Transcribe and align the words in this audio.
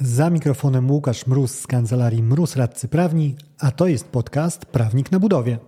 Za 0.00 0.30
mikrofonem 0.30 0.90
Łukasz 0.90 1.26
Mróz 1.26 1.58
z 1.58 1.66
kancelarii 1.66 2.22
Mróz 2.22 2.56
Radcy 2.56 2.88
Prawni, 2.88 3.36
a 3.58 3.70
to 3.70 3.86
jest 3.86 4.08
podcast 4.08 4.66
Prawnik 4.66 5.12
na 5.12 5.20
budowie. 5.20 5.58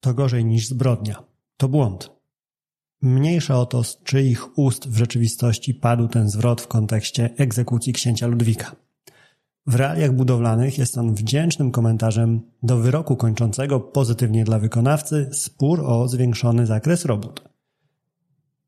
To 0.00 0.14
gorzej 0.14 0.44
niż 0.44 0.68
zbrodnia. 0.68 1.22
To 1.56 1.68
błąd. 1.68 2.10
Mniejsza 3.02 3.58
o 3.58 3.66
to, 3.66 3.84
z 3.84 4.02
czyich 4.02 4.58
ust 4.58 4.88
w 4.88 4.96
rzeczywistości 4.96 5.74
padł 5.74 6.08
ten 6.08 6.30
zwrot 6.30 6.60
w 6.60 6.68
kontekście 6.68 7.30
egzekucji 7.36 7.92
księcia 7.92 8.26
Ludwika. 8.26 8.76
W 9.66 9.74
realiach 9.74 10.12
budowlanych 10.12 10.78
jest 10.78 10.98
on 10.98 11.14
wdzięcznym 11.14 11.70
komentarzem 11.70 12.40
do 12.62 12.76
wyroku 12.76 13.16
kończącego 13.16 13.80
pozytywnie 13.80 14.44
dla 14.44 14.58
wykonawcy 14.58 15.30
spór 15.32 15.80
o 15.80 16.08
zwiększony 16.08 16.66
zakres 16.66 17.04
robót. 17.04 17.49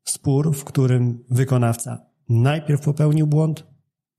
Spór, 0.03 0.55
w 0.55 0.63
którym 0.63 1.23
wykonawca 1.29 2.05
najpierw 2.29 2.81
popełnił 2.81 3.27
błąd, 3.27 3.67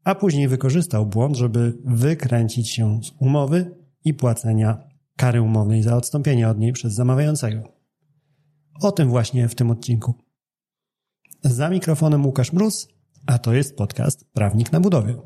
a 0.04 0.14
później 0.14 0.48
wykorzystał 0.48 1.06
błąd, 1.06 1.36
żeby 1.36 1.78
wykręcić 1.84 2.70
się 2.70 3.00
z 3.02 3.12
umowy 3.20 3.76
i 4.04 4.14
płacenia 4.14 4.88
kary 5.16 5.42
umownej 5.42 5.82
za 5.82 5.96
odstąpienie 5.96 6.48
od 6.48 6.58
niej 6.58 6.72
przez 6.72 6.94
zamawiającego. 6.94 7.62
O 8.82 8.92
tym 8.92 9.08
właśnie 9.08 9.48
w 9.48 9.54
tym 9.54 9.70
odcinku. 9.70 10.14
Za 11.42 11.70
mikrofonem 11.70 12.26
Łukasz 12.26 12.52
Mróz, 12.52 12.88
a 13.26 13.38
to 13.38 13.54
jest 13.54 13.76
podcast 13.76 14.32
Prawnik 14.32 14.72
na 14.72 14.80
budowie. 14.80 15.16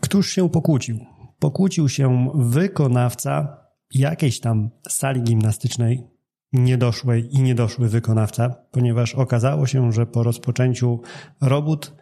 Któż 0.00 0.30
się 0.30 0.50
pokłócił? 0.50 1.13
Pokłócił 1.44 1.88
się 1.88 2.30
wykonawca 2.34 3.56
jakiejś 3.94 4.40
tam 4.40 4.70
sali 4.88 5.22
gimnastycznej, 5.22 6.06
niedoszłej 6.52 7.34
i 7.34 7.42
niedoszły 7.42 7.88
wykonawca, 7.88 8.54
ponieważ 8.70 9.14
okazało 9.14 9.66
się, 9.66 9.92
że 9.92 10.06
po 10.06 10.22
rozpoczęciu 10.22 11.00
robót 11.40 11.94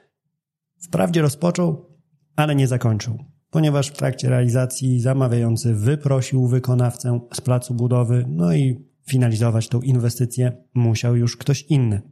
wprawdzie 0.80 1.22
rozpoczął, 1.22 1.96
ale 2.36 2.54
nie 2.54 2.66
zakończył, 2.66 3.24
ponieważ 3.50 3.88
w 3.88 3.96
trakcie 3.96 4.28
realizacji 4.28 5.00
zamawiający 5.00 5.74
wyprosił 5.74 6.46
wykonawcę 6.46 7.20
z 7.32 7.40
placu 7.40 7.74
budowy, 7.74 8.24
no 8.28 8.54
i 8.54 8.86
finalizować 9.10 9.68
tą 9.68 9.80
inwestycję 9.80 10.52
musiał 10.74 11.16
już 11.16 11.36
ktoś 11.36 11.62
inny. 11.62 12.02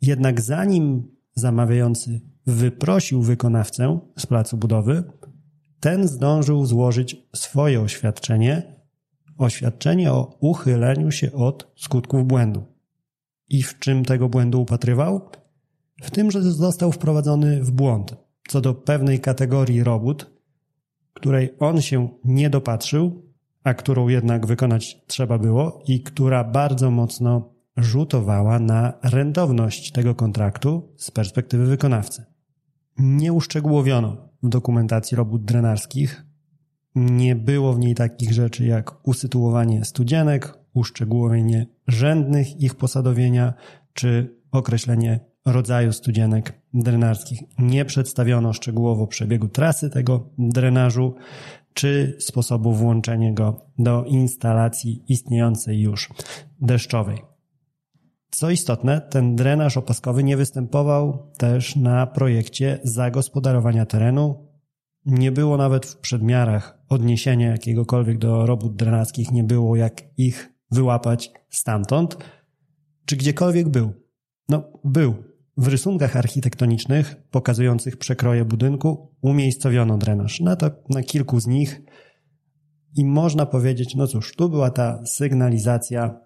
Jednak 0.00 0.40
zanim 0.40 1.08
zamawiający 1.34 2.20
wyprosił 2.46 3.22
wykonawcę 3.22 4.00
z 4.18 4.26
placu 4.26 4.56
budowy, 4.56 5.04
ten 5.84 6.08
zdążył 6.08 6.66
złożyć 6.66 7.16
swoje 7.36 7.80
oświadczenie, 7.80 8.62
oświadczenie 9.38 10.12
o 10.12 10.36
uchyleniu 10.40 11.10
się 11.10 11.32
od 11.32 11.72
skutków 11.76 12.26
błędu. 12.26 12.64
I 13.48 13.62
w 13.62 13.78
czym 13.78 14.04
tego 14.04 14.28
błędu 14.28 14.62
upatrywał? 14.62 15.30
W 16.02 16.10
tym, 16.10 16.30
że 16.30 16.42
został 16.42 16.92
wprowadzony 16.92 17.64
w 17.64 17.70
błąd 17.70 18.16
co 18.48 18.60
do 18.60 18.74
pewnej 18.74 19.20
kategorii 19.20 19.84
robót, 19.84 20.30
której 21.14 21.54
on 21.58 21.80
się 21.80 22.08
nie 22.24 22.50
dopatrzył, 22.50 23.22
a 23.64 23.74
którą 23.74 24.08
jednak 24.08 24.46
wykonać 24.46 25.02
trzeba 25.06 25.38
było 25.38 25.82
i 25.86 26.00
która 26.00 26.44
bardzo 26.44 26.90
mocno 26.90 27.54
rzutowała 27.76 28.58
na 28.58 28.92
rentowność 29.02 29.92
tego 29.92 30.14
kontraktu 30.14 30.94
z 30.96 31.10
perspektywy 31.10 31.66
wykonawcy. 31.66 32.24
Nie 32.98 33.32
uszczegółowiono 33.32 34.23
w 34.44 34.48
dokumentacji 34.48 35.16
robót 35.16 35.44
drenarskich. 35.44 36.24
Nie 36.94 37.36
było 37.36 37.72
w 37.72 37.78
niej 37.78 37.94
takich 37.94 38.32
rzeczy 38.32 38.64
jak 38.64 39.08
usytuowanie 39.08 39.84
studzienek, 39.84 40.58
uszczegółowienie 40.74 41.66
rzędnych 41.86 42.60
ich 42.60 42.74
posadowienia 42.74 43.54
czy 43.92 44.36
określenie 44.52 45.20
rodzaju 45.46 45.92
studzienek 45.92 46.60
drenarskich. 46.74 47.40
Nie 47.58 47.84
przedstawiono 47.84 48.52
szczegółowo 48.52 49.06
przebiegu 49.06 49.48
trasy 49.48 49.90
tego 49.90 50.28
drenażu 50.38 51.14
czy 51.74 52.16
sposobu 52.20 52.72
włączenia 52.72 53.32
go 53.32 53.66
do 53.78 54.04
instalacji 54.04 55.04
istniejącej 55.08 55.80
już 55.80 56.10
deszczowej. 56.60 57.33
Co 58.34 58.50
istotne, 58.50 59.00
ten 59.00 59.36
drenaż 59.36 59.76
opaskowy 59.76 60.24
nie 60.24 60.36
występował 60.36 61.32
też 61.38 61.76
na 61.76 62.06
projekcie 62.06 62.78
zagospodarowania 62.82 63.86
terenu. 63.86 64.48
Nie 65.06 65.32
było 65.32 65.56
nawet 65.56 65.86
w 65.86 65.96
przedmiarach 65.96 66.78
odniesienia 66.88 67.50
jakiegokolwiek 67.50 68.18
do 68.18 68.46
robót 68.46 68.76
drenarskich, 68.76 69.32
nie 69.32 69.44
było 69.44 69.76
jak 69.76 70.02
ich 70.16 70.52
wyłapać 70.70 71.32
stamtąd. 71.50 72.16
Czy 73.06 73.16
gdziekolwiek 73.16 73.68
był? 73.68 73.92
No, 74.48 74.62
był. 74.84 75.14
W 75.56 75.68
rysunkach 75.68 76.16
architektonicznych 76.16 77.16
pokazujących 77.30 77.96
przekroje 77.96 78.44
budynku 78.44 79.16
umiejscowiono 79.22 79.98
drenaż. 79.98 80.40
Na, 80.40 80.56
to, 80.56 80.70
na 80.88 81.02
kilku 81.02 81.40
z 81.40 81.46
nich 81.46 81.82
i 82.96 83.04
można 83.04 83.46
powiedzieć, 83.46 83.94
no 83.94 84.06
cóż, 84.06 84.36
tu 84.36 84.48
była 84.48 84.70
ta 84.70 85.06
sygnalizacja 85.06 86.20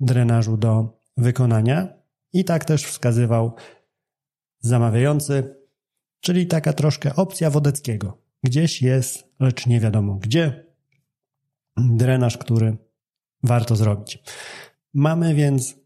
drenażu 0.00 0.56
do 0.56 1.03
wykonania 1.16 1.88
i 2.32 2.44
tak 2.44 2.64
też 2.64 2.84
wskazywał 2.84 3.54
zamawiający, 4.60 5.56
czyli 6.20 6.46
taka 6.46 6.72
troszkę 6.72 7.16
opcja 7.16 7.50
Wodeckiego. 7.50 8.18
Gdzieś 8.42 8.82
jest, 8.82 9.24
lecz 9.40 9.66
nie 9.66 9.80
wiadomo 9.80 10.14
gdzie, 10.14 10.64
drenaż, 11.76 12.38
który 12.38 12.76
warto 13.42 13.76
zrobić. 13.76 14.22
Mamy 14.94 15.34
więc 15.34 15.76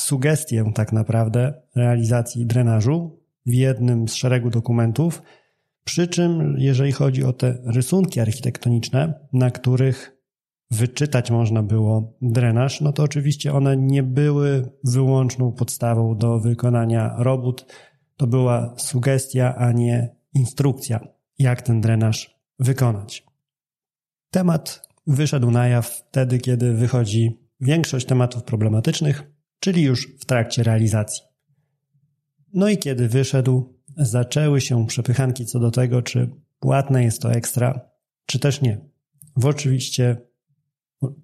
sugestię 0.00 0.72
tak 0.74 0.92
naprawdę 0.92 1.62
realizacji 1.76 2.46
drenażu 2.46 3.20
w 3.46 3.52
jednym 3.52 4.08
z 4.08 4.14
szeregu 4.14 4.50
dokumentów, 4.50 5.22
przy 5.84 6.08
czym 6.08 6.54
jeżeli 6.58 6.92
chodzi 6.92 7.24
o 7.24 7.32
te 7.32 7.58
rysunki 7.64 8.20
architektoniczne, 8.20 9.14
na 9.32 9.50
których 9.50 10.13
wyczytać 10.70 11.30
można 11.30 11.62
było 11.62 12.18
drenaż, 12.22 12.80
no 12.80 12.92
to 12.92 13.02
oczywiście 13.02 13.52
one 13.52 13.76
nie 13.76 14.02
były 14.02 14.70
wyłączną 14.84 15.52
podstawą 15.52 16.16
do 16.16 16.40
wykonania 16.40 17.14
robót. 17.18 17.66
To 18.16 18.26
była 18.26 18.74
sugestia, 18.78 19.54
a 19.56 19.72
nie 19.72 20.16
instrukcja, 20.34 21.00
jak 21.38 21.62
ten 21.62 21.80
drenaż 21.80 22.40
wykonać. 22.58 23.26
Temat 24.30 24.88
wyszedł 25.06 25.50
na 25.50 25.68
jaw 25.68 25.86
wtedy, 25.86 26.38
kiedy 26.38 26.74
wychodzi 26.74 27.38
większość 27.60 28.06
tematów 28.06 28.42
problematycznych, 28.42 29.22
czyli 29.60 29.82
już 29.82 30.16
w 30.20 30.24
trakcie 30.24 30.62
realizacji. 30.62 31.22
No 32.52 32.68
i 32.68 32.78
kiedy 32.78 33.08
wyszedł, 33.08 33.74
zaczęły 33.96 34.60
się 34.60 34.86
przepychanki 34.86 35.46
co 35.46 35.58
do 35.58 35.70
tego, 35.70 36.02
czy 36.02 36.30
płatne 36.60 37.04
jest 37.04 37.22
to 37.22 37.32
ekstra, 37.32 37.80
czy 38.26 38.38
też 38.38 38.60
nie. 38.60 38.80
W 39.36 39.46
oczywiście 39.46 40.16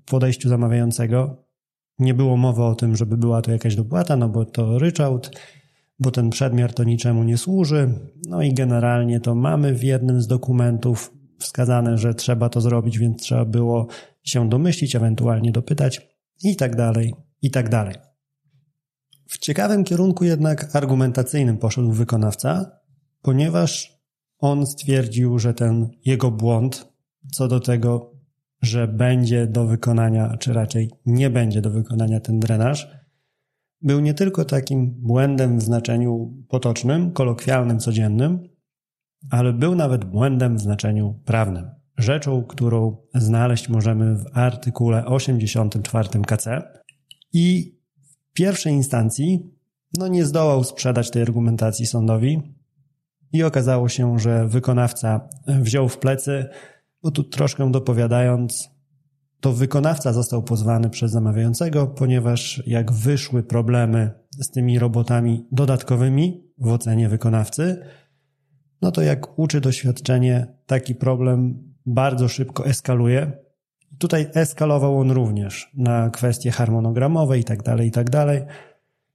podejściu 0.05 0.49
zamawiającego 0.49 1.45
nie 1.99 2.15
było 2.15 2.37
mowy 2.37 2.63
o 2.63 2.75
tym, 2.75 2.97
żeby 2.97 3.17
była 3.17 3.43
to 3.43 3.53
jakaś 3.53 3.77
dopłata, 3.77 4.17
no 4.17 4.29
bo 4.29 4.45
to 4.45 4.79
ryczałt, 4.79 5.31
bo 5.99 6.11
ten 6.11 6.31
przedmiar 6.31 6.75
to 6.75 6.85
niczemu 6.85 7.25
nie 7.25 7.39
służy. 7.39 7.95
No 8.29 8.43
i 8.43 8.55
generalnie 8.55 9.21
to 9.21 9.35
mamy 9.35 9.75
w 9.75 9.85
jednym 9.85 10.23
z 10.23 10.27
dokumentów 10.27 11.13
wskazane, 11.39 11.99
że 11.99 12.15
trzeba 12.15 12.49
to 12.49 12.61
zrobić, 12.61 12.99
więc 12.99 13.23
trzeba 13.23 13.45
było 13.45 13.87
się 14.23 14.49
domyślić, 14.49 14.97
ewentualnie 14.97 15.53
dopytać 15.53 16.09
i 16.43 16.57
tak 16.57 16.77
dalej, 16.77 17.15
i 17.43 17.51
tak 17.51 17.69
dalej. 17.69 17.95
W 19.29 19.39
ciekawym 19.39 19.85
kierunku 19.85 20.25
jednak 20.25 20.77
argumentacyjnym 20.77 21.59
poszedł 21.59 21.93
wykonawca, 21.93 22.71
ponieważ 23.23 24.01
on 24.39 24.67
stwierdził, 24.67 25.39
że 25.39 25.55
ten 25.55 25.91
jego 26.05 26.31
błąd 26.31 26.91
co 27.33 27.49
do 27.49 27.61
tego, 27.61 28.10
że 28.63 28.89
będzie 28.89 29.47
do 29.47 29.67
wykonania, 29.67 30.37
czy 30.37 30.53
raczej 30.53 30.91
nie 31.07 31.31
będzie 31.31 31.61
do 31.63 31.71
wykonania 31.71 32.21
ten 32.21 32.41
drenaż, 32.41 32.89
był 33.83 34.01
nie 34.01 34.15
tylko 34.15 34.45
takim 34.45 34.91
błędem 34.91 35.59
w 35.59 35.63
znaczeniu 35.63 36.35
potocznym, 36.49 37.13
kolokwialnym, 37.13 37.79
codziennym, 37.79 38.49
ale 39.31 39.53
był 39.53 39.75
nawet 39.75 40.05
błędem 40.05 40.57
w 40.57 40.61
znaczeniu 40.61 41.21
prawnym. 41.25 41.71
Rzeczą, 41.99 42.43
którą 42.43 42.97
znaleźć 43.15 43.69
możemy 43.69 44.17
w 44.17 44.25
artykule 44.33 45.07
84 45.07 46.09
KC 46.27 46.63
i 47.33 47.77
w 48.03 48.33
pierwszej 48.33 48.73
instancji 48.73 49.51
no 49.99 50.09
nie 50.09 50.25
zdołał 50.25 50.65
sprzedać 50.65 51.11
tej 51.11 51.23
argumentacji 51.23 51.87
sądowi 51.87 52.43
i 53.33 53.43
okazało 53.43 53.89
się, 53.89 54.19
że 54.19 54.49
wykonawca 54.49 55.29
wziął 55.47 55.89
w 55.89 55.99
plecy 55.99 56.49
bo 57.03 57.11
tu 57.11 57.25
troszkę 57.25 57.71
dopowiadając, 57.71 58.71
to 59.41 59.53
wykonawca 59.53 60.13
został 60.13 60.43
pozwany 60.43 60.91
przez 60.91 61.13
zamawiającego, 61.13 61.87
ponieważ 61.87 62.63
jak 62.67 62.93
wyszły 62.93 63.43
problemy 63.43 64.11
z 64.31 64.51
tymi 64.51 64.79
robotami 64.79 65.47
dodatkowymi 65.53 66.45
w 66.59 66.69
ocenie 66.69 67.09
wykonawcy, 67.09 67.83
no 68.83 68.93
to 68.93 69.03
jak 69.03 69.39
uczy 69.39 69.61
doświadczenie, 69.61 70.47
taki 70.67 70.95
problem 70.95 71.63
bardzo 71.87 72.29
szybko 72.29 72.67
eskaluje. 72.67 73.33
Tutaj 73.99 74.27
eskalował 74.35 74.99
on 74.99 75.11
również 75.11 75.71
na 75.75 76.11
kwestie 76.11 76.51
harmonogramowe 76.51 77.39
i 77.39 77.45
tak 77.45 77.63
dalej, 77.63 77.89
i 77.89 77.91
tak 77.91 78.11
dalej. 78.11 78.43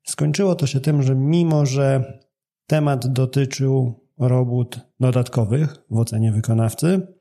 Skończyło 0.04 0.56
to 0.56 0.68
się 0.68 0.80
tym, 0.80 1.04
że 1.04 1.16
mimo, 1.16 1.66
że 1.66 2.20
temat 2.68 3.08
dotyczył 3.08 4.06
robót 4.20 4.80
dodatkowych 5.00 5.76
w 5.90 5.98
ocenie 5.98 6.32
wykonawcy, 6.32 7.15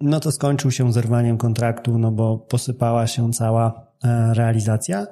no 0.00 0.20
to 0.20 0.32
skończył 0.32 0.70
się 0.70 0.92
zerwaniem 0.92 1.38
kontraktu, 1.38 1.98
no 1.98 2.12
bo 2.12 2.38
posypała 2.38 3.06
się 3.06 3.32
cała 3.32 3.86
e, 4.04 4.34
realizacja 4.34 5.06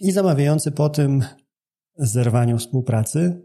i 0.00 0.12
zamawiający 0.12 0.72
po 0.72 0.88
tym 0.88 1.24
zerwaniu 1.96 2.58
współpracy 2.58 3.42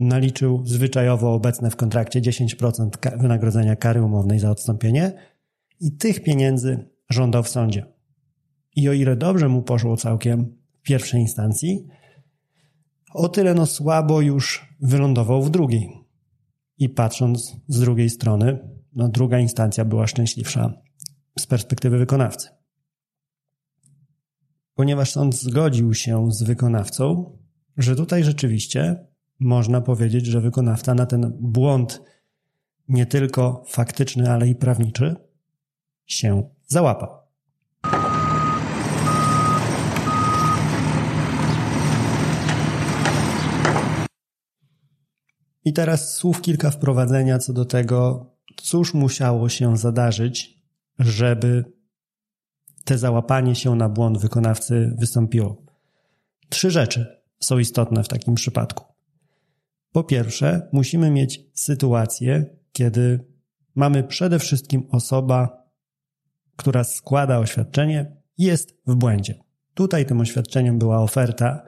naliczył 0.00 0.66
zwyczajowo 0.66 1.34
obecne 1.34 1.70
w 1.70 1.76
kontrakcie 1.76 2.20
10% 2.20 3.18
wynagrodzenia 3.18 3.76
kary 3.76 4.02
umownej 4.02 4.38
za 4.38 4.50
odstąpienie 4.50 5.12
i 5.80 5.92
tych 5.92 6.22
pieniędzy 6.22 6.88
żądał 7.10 7.42
w 7.42 7.48
sądzie. 7.48 7.86
I 8.76 8.88
o 8.88 8.92
ile 8.92 9.16
dobrze 9.16 9.48
mu 9.48 9.62
poszło 9.62 9.96
całkiem 9.96 10.56
w 10.78 10.82
pierwszej 10.82 11.20
instancji, 11.20 11.86
o 13.14 13.28
tyle 13.28 13.54
no 13.54 13.66
słabo 13.66 14.20
już 14.20 14.76
wylądował 14.80 15.42
w 15.42 15.50
drugiej. 15.50 15.90
I 16.78 16.88
patrząc 16.88 17.56
z 17.68 17.80
drugiej 17.80 18.10
strony, 18.10 18.58
no 18.94 19.08
druga 19.08 19.38
instancja 19.38 19.84
była 19.84 20.06
szczęśliwsza 20.06 20.72
z 21.38 21.46
perspektywy 21.46 21.98
wykonawcy. 21.98 22.48
Ponieważ 24.74 25.10
sąd 25.12 25.34
zgodził 25.34 25.94
się 25.94 26.32
z 26.32 26.42
wykonawcą, 26.42 27.38
że 27.76 27.96
tutaj 27.96 28.24
rzeczywiście 28.24 29.06
można 29.40 29.80
powiedzieć, 29.80 30.26
że 30.26 30.40
wykonawca 30.40 30.94
na 30.94 31.06
ten 31.06 31.32
błąd 31.40 32.02
nie 32.88 33.06
tylko 33.06 33.64
faktyczny, 33.68 34.30
ale 34.30 34.48
i 34.48 34.54
prawniczy 34.54 35.16
się 36.06 36.50
załapał. 36.66 37.24
I 45.64 45.72
teraz 45.72 46.14
słów 46.14 46.40
kilka 46.40 46.70
wprowadzenia 46.70 47.38
co 47.38 47.52
do 47.52 47.64
tego, 47.64 48.26
cóż 48.56 48.94
musiało 48.94 49.48
się 49.48 49.76
zadarzyć, 49.76 50.64
żeby 50.98 51.64
te 52.84 52.98
załapanie 52.98 53.54
się 53.54 53.74
na 53.74 53.88
błąd 53.88 54.18
wykonawcy 54.18 54.94
wystąpiło. 54.98 55.62
Trzy 56.48 56.70
rzeczy 56.70 57.22
są 57.40 57.58
istotne 57.58 58.04
w 58.04 58.08
takim 58.08 58.34
przypadku. 58.34 58.84
Po 59.92 60.04
pierwsze, 60.04 60.68
musimy 60.72 61.10
mieć 61.10 61.40
sytuację, 61.54 62.56
kiedy 62.72 63.24
mamy 63.74 64.04
przede 64.04 64.38
wszystkim 64.38 64.88
osoba, 64.90 65.64
która 66.56 66.84
składa 66.84 67.38
oświadczenie, 67.38 68.16
jest 68.38 68.76
w 68.86 68.94
błędzie. 68.94 69.44
Tutaj 69.74 70.06
tym 70.06 70.20
oświadczeniem 70.20 70.78
była 70.78 71.02
oferta, 71.02 71.62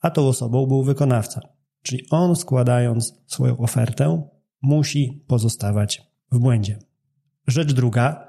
a 0.00 0.10
tą 0.10 0.28
osobą 0.28 0.66
był 0.66 0.82
wykonawca. 0.82 1.40
Czyli 1.82 2.06
on 2.10 2.36
składając 2.36 3.14
swoją 3.26 3.58
ofertę 3.58 4.28
musi 4.62 5.24
pozostawać 5.26 6.07
w 6.32 6.38
błędzie. 6.38 6.78
Rzecz 7.46 7.72
druga, 7.72 8.28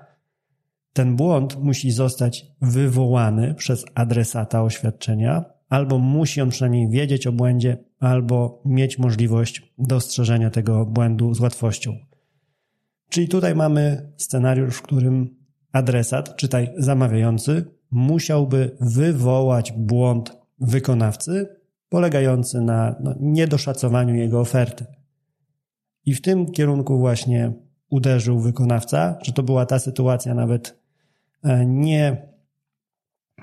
ten 0.94 1.16
błąd 1.16 1.56
musi 1.56 1.92
zostać 1.92 2.46
wywołany 2.62 3.54
przez 3.54 3.86
adresata 3.96 4.64
oświadczenia, 4.64 5.46
albo 5.70 6.00
musi 6.00 6.42
on 6.42 6.50
przynajmniej 6.50 6.90
wiedzieć 6.90 7.28
o 7.28 7.32
błędzie, 7.32 7.78
albo 8.00 8.62
mieć 8.66 9.00
możliwość 9.00 9.74
dostrzeżenia 9.78 10.50
tego 10.50 10.86
błędu 10.86 11.34
z 11.34 11.40
łatwością. 11.40 11.98
Czyli 13.10 13.28
tutaj 13.28 13.56
mamy 13.56 14.12
scenariusz, 14.18 14.76
w 14.76 14.82
którym 14.82 15.36
adresat, 15.72 16.36
czytaj 16.36 16.70
zamawiający, 16.78 17.66
musiałby 17.92 18.78
wywołać 18.82 19.72
błąd 19.72 20.38
wykonawcy, 20.60 21.48
polegający 21.90 22.62
na 22.62 22.96
no, 23.00 23.16
niedoszacowaniu 23.20 24.16
jego 24.16 24.40
oferty. 24.40 24.86
I 26.06 26.14
w 26.14 26.22
tym 26.22 26.52
kierunku 26.52 27.00
właśnie 27.00 27.54
uderzył 27.90 28.40
wykonawca, 28.40 29.18
że 29.22 29.34
to 29.34 29.44
była 29.44 29.66
ta 29.66 29.80
sytuacja 29.80 30.34
nawet 30.34 30.80
e, 31.44 31.66
nie 31.66 32.28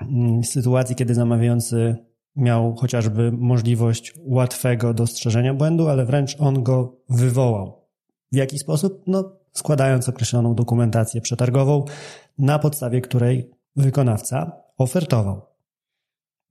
mm, 0.01 0.43
sytuacji, 0.43 0.95
kiedy 0.95 1.13
zamawiający 1.13 1.95
miał 2.35 2.75
chociażby 2.75 3.31
możliwość 3.31 4.13
łatwego 4.17 4.93
dostrzeżenia 4.93 5.53
błędu, 5.53 5.87
ale 5.87 6.05
wręcz 6.05 6.35
on 6.39 6.63
go 6.63 6.95
wywołał. 7.09 7.81
W 8.31 8.35
jaki 8.35 8.59
sposób? 8.59 9.03
No, 9.07 9.31
składając 9.53 10.09
określoną 10.09 10.55
dokumentację 10.55 11.21
przetargową, 11.21 11.85
na 12.37 12.59
podstawie 12.59 13.01
której 13.01 13.51
wykonawca 13.75 14.51
ofertował. 14.77 15.41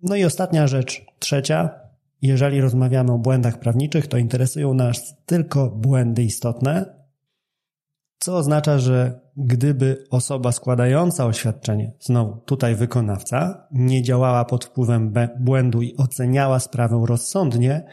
No 0.03 0.17
i 0.17 0.25
ostatnia 0.25 0.67
rzecz, 0.67 1.07
trzecia, 1.19 1.71
jeżeli 2.23 2.61
rozmawiamy 2.61 3.13
o 3.13 3.19
błędach 3.19 3.59
prawniczych, 3.59 4.07
to 4.07 4.19
interesują 4.19 4.75
nas 4.75 5.17
tylko 5.27 5.71
błędy 5.71 6.23
istotne, 6.23 7.06
co 8.19 8.37
oznacza, 8.37 8.79
że 8.79 9.21
gdyby 9.37 10.05
osoba 10.11 10.53
składająca 10.53 11.27
oświadczenie, 11.27 11.93
znowu 12.01 12.37
tutaj 12.37 12.75
wykonawca, 12.75 13.69
nie 13.73 14.03
działała 14.03 14.45
pod 14.45 14.65
wpływem 14.65 15.13
błędu 15.41 15.83
i 15.83 15.97
oceniała 15.97 16.61
sprawę 16.61 17.05
rozsądnie, 17.07 17.85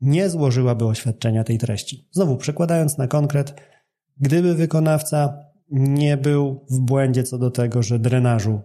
nie 0.00 0.30
złożyłaby 0.30 0.84
oświadczenia 0.84 1.44
tej 1.44 1.58
treści. 1.58 2.08
Znowu 2.12 2.36
przekładając 2.36 2.98
na 2.98 3.06
konkret, 3.06 3.60
gdyby 4.16 4.54
wykonawca 4.54 5.38
nie 5.70 6.16
był 6.16 6.66
w 6.70 6.80
błędzie 6.80 7.22
co 7.22 7.38
do 7.38 7.50
tego, 7.50 7.82
że 7.82 7.98
drenażu 7.98 8.60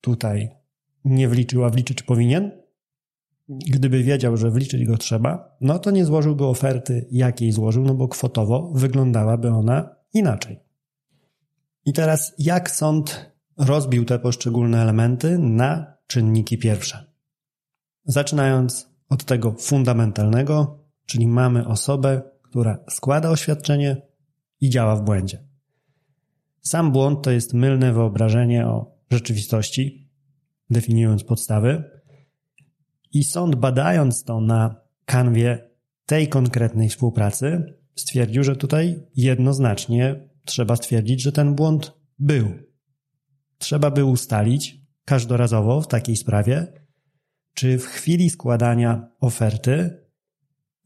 tutaj 0.00 0.50
nie 1.04 1.28
wliczył, 1.28 1.64
a 1.64 1.70
wliczyć 1.70 2.02
powinien, 2.02 2.50
gdyby 3.48 4.02
wiedział, 4.02 4.36
że 4.36 4.50
wliczyć 4.50 4.84
go 4.84 4.96
trzeba, 4.96 5.56
no 5.60 5.78
to 5.78 5.90
nie 5.90 6.04
złożyłby 6.04 6.44
oferty, 6.44 7.06
jakiej 7.10 7.52
złożył, 7.52 7.84
no 7.84 7.94
bo 7.94 8.08
kwotowo 8.08 8.72
wyglądałaby 8.74 9.48
ona 9.48 10.01
inaczej. 10.12 10.60
I 11.84 11.92
teraz 11.92 12.34
jak 12.38 12.70
sąd 12.70 13.32
rozbił 13.56 14.04
te 14.04 14.18
poszczególne 14.18 14.82
elementy 14.82 15.38
na 15.38 15.94
czynniki 16.06 16.58
pierwsze? 16.58 17.12
Zaczynając 18.04 18.90
od 19.08 19.24
tego 19.24 19.52
fundamentalnego, 19.52 20.84
czyli 21.06 21.28
mamy 21.28 21.66
osobę, 21.66 22.22
która 22.42 22.78
składa 22.90 23.30
oświadczenie 23.30 23.96
i 24.60 24.70
działa 24.70 24.96
w 24.96 25.02
błędzie. 25.02 25.44
Sam 26.60 26.92
błąd 26.92 27.24
to 27.24 27.30
jest 27.30 27.54
mylne 27.54 27.92
wyobrażenie 27.92 28.66
o 28.66 28.98
rzeczywistości, 29.10 30.10
definiując 30.70 31.24
podstawy, 31.24 31.84
i 33.12 33.24
sąd, 33.24 33.54
badając 33.54 34.24
to 34.24 34.40
na 34.40 34.76
kanwie 35.04 35.70
tej 36.06 36.28
konkretnej 36.28 36.88
współpracy, 36.88 37.74
stwierdził, 37.94 38.44
że 38.44 38.56
tutaj 38.56 39.00
jednoznacznie 39.16 40.28
trzeba 40.44 40.76
stwierdzić, 40.76 41.22
że 41.22 41.32
ten 41.32 41.54
błąd 41.54 41.92
był. 42.18 42.52
Trzeba 43.58 43.90
by 43.90 44.04
ustalić 44.04 44.82
każdorazowo 45.04 45.80
w 45.80 45.88
takiej 45.88 46.16
sprawie, 46.16 46.66
czy 47.54 47.78
w 47.78 47.84
chwili 47.84 48.30
składania 48.30 49.08
oferty 49.20 50.02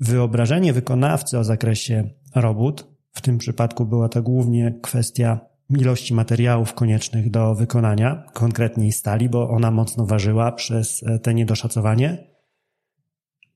wyobrażenie 0.01 0.73
wykonawcy 0.73 1.39
o 1.39 1.45
zakresie 1.45 2.11
robót, 2.35 2.97
w 3.13 3.21
tym 3.21 3.39
przypadku 3.39 3.87
była 3.87 4.09
to 4.09 4.23
głównie 4.23 4.79
kwestia 4.83 5.41
ilości 5.71 6.15
materiałów 6.15 6.75
koniecznych 6.75 7.31
do 7.31 7.55
wykonania, 7.55 8.27
konkretniej 8.33 8.93
stali, 8.93 9.29
bo 9.29 9.51
ona 9.51 9.71
mocno 9.71 10.07
ważyła 10.07 10.53
przez 10.53 11.03
e, 11.03 11.19
te 11.19 11.35
niedoszacowanie, 11.35 12.27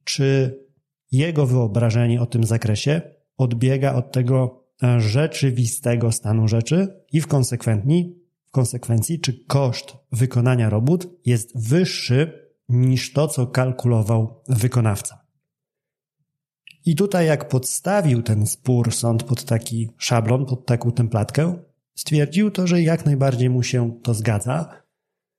czy 0.04 0.58
jego 1.12 1.46
wyobrażenie 1.46 2.20
o 2.20 2.26
tym 2.26 2.44
zakresie 2.44 3.02
odbiega 3.42 3.94
od 3.94 4.12
tego 4.12 4.64
e, 4.82 5.00
rzeczywistego 5.00 6.12
stanu 6.12 6.48
rzeczy 6.48 7.02
i 7.12 7.20
w 7.20 7.26
konsekwencji, 7.26 8.16
w 8.46 8.50
konsekwencji, 8.50 9.20
czy 9.20 9.44
koszt 9.44 9.96
wykonania 10.12 10.70
robót 10.70 11.08
jest 11.26 11.68
wyższy 11.68 12.50
niż 12.68 13.12
to, 13.12 13.28
co 13.28 13.46
kalkulował 13.46 14.42
wykonawca. 14.48 15.24
I 16.86 16.96
tutaj, 16.96 17.26
jak 17.26 17.48
podstawił 17.48 18.22
ten 18.22 18.46
spór 18.46 18.92
sąd 18.92 19.22
pod 19.22 19.44
taki 19.44 19.90
szablon, 19.98 20.46
pod 20.46 20.66
taką 20.66 20.92
templatkę, 20.92 21.54
Stwierdził 22.00 22.50
to, 22.50 22.66
że 22.66 22.82
jak 22.82 23.06
najbardziej 23.06 23.50
mu 23.50 23.62
się 23.62 23.98
to 24.02 24.14
zgadza, 24.14 24.82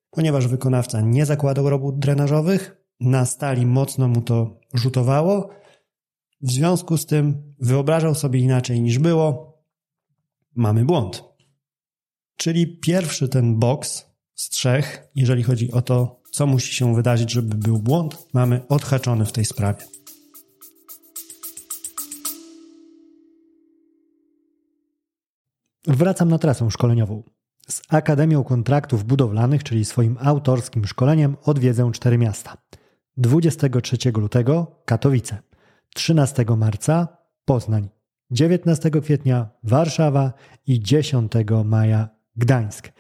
ponieważ 0.09 0.47
wykonawca 0.47 1.01
nie 1.01 1.25
zakładał 1.25 1.69
robót 1.69 1.99
drenażowych, 1.99 2.83
na 2.99 3.25
stali 3.25 3.65
mocno 3.65 4.07
mu 4.07 4.21
to 4.21 4.59
rzutowało, 4.73 5.49
w 6.41 6.51
związku 6.51 6.97
z 6.97 7.05
tym 7.05 7.53
wyobrażał 7.59 8.15
sobie 8.15 8.39
inaczej 8.39 8.81
niż 8.81 8.99
było, 8.99 9.57
mamy 10.55 10.85
błąd. 10.85 11.23
Czyli 12.35 12.79
pierwszy 12.79 13.29
ten 13.29 13.59
boks 13.59 14.05
z 14.35 14.49
trzech, 14.49 15.07
jeżeli 15.15 15.43
chodzi 15.43 15.71
o 15.71 15.81
to, 15.81 16.21
co 16.31 16.47
musi 16.47 16.75
się 16.75 16.95
wydarzyć, 16.95 17.31
żeby 17.31 17.55
był 17.55 17.79
błąd, 17.79 18.27
mamy 18.33 18.67
odhaczony 18.67 19.25
w 19.25 19.31
tej 19.31 19.45
sprawie. 19.45 19.85
Wracam 25.87 26.29
na 26.29 26.37
trasę 26.39 26.71
szkoleniową. 26.71 27.23
Z 27.67 27.81
Akademią 27.89 28.43
Kontraktów 28.43 29.03
Budowlanych, 29.03 29.63
czyli 29.63 29.85
swoim 29.85 30.17
autorskim 30.19 30.85
szkoleniem, 30.85 31.37
odwiedzę 31.43 31.91
cztery 31.93 32.17
miasta. 32.17 32.57
23 33.17 33.97
lutego 34.11 34.81
Katowice, 34.85 35.41
13 35.93 36.45
marca 36.57 37.07
Poznań, 37.45 37.89
19 38.31 38.91
kwietnia 38.91 39.49
Warszawa 39.63 40.33
i 40.67 40.79
10 40.79 41.31
maja 41.65 42.09
Gdańsk. 42.35 42.91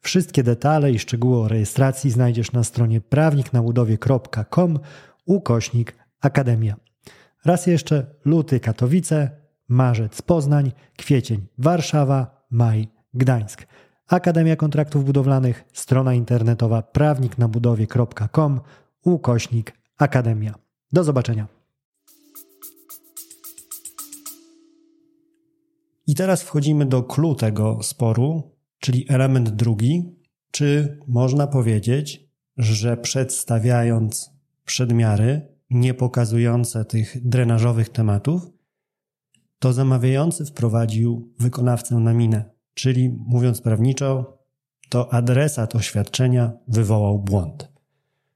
Wszystkie 0.00 0.42
detale 0.42 0.92
i 0.92 0.98
szczegóły 0.98 1.38
o 1.38 1.48
rejestracji 1.48 2.10
znajdziesz 2.10 2.52
na 2.52 2.64
stronie 2.64 3.00
prawniknabudowie.com 3.00 4.78
ukośnik 5.24 5.94
Akademia. 6.20 6.76
Raz 7.44 7.66
jeszcze 7.66 8.06
luty 8.24 8.60
Katowice, 8.60 9.30
marzec 9.68 10.22
Poznań, 10.22 10.72
kwiecień 10.96 11.46
Warszawa, 11.58 12.46
maj 12.50 12.88
Gdańsk. 13.14 13.66
Akademia 14.08 14.56
Kontraktów 14.56 15.04
Budowlanych, 15.04 15.64
strona 15.72 16.14
internetowa 16.14 16.82
prawniknabudowie.com 16.82 18.60
ukośnik 19.04 19.72
Akademia. 19.98 20.54
Do 20.92 21.04
zobaczenia. 21.04 21.46
I 26.06 26.14
teraz 26.14 26.42
wchodzimy 26.42 26.86
do 26.86 27.02
clue 27.02 27.34
tego 27.34 27.82
sporu, 27.82 28.56
czyli 28.78 29.04
element 29.08 29.50
drugi. 29.50 30.16
Czy 30.50 30.98
można 31.08 31.46
powiedzieć, 31.46 32.26
że 32.56 32.96
przedstawiając 32.96 34.30
przedmiary 34.64 35.48
nie 35.70 35.94
pokazujące 35.94 36.84
tych 36.84 37.28
drenażowych 37.28 37.88
tematów, 37.88 38.50
to 39.58 39.72
zamawiający 39.72 40.44
wprowadził 40.44 41.32
wykonawcę 41.38 41.94
na 41.94 42.14
minę, 42.14 42.44
czyli 42.74 43.08
mówiąc 43.26 43.60
prawniczo, 43.60 44.38
to 44.88 45.12
adresat 45.14 45.74
oświadczenia 45.74 46.52
wywołał 46.68 47.18
błąd. 47.18 47.72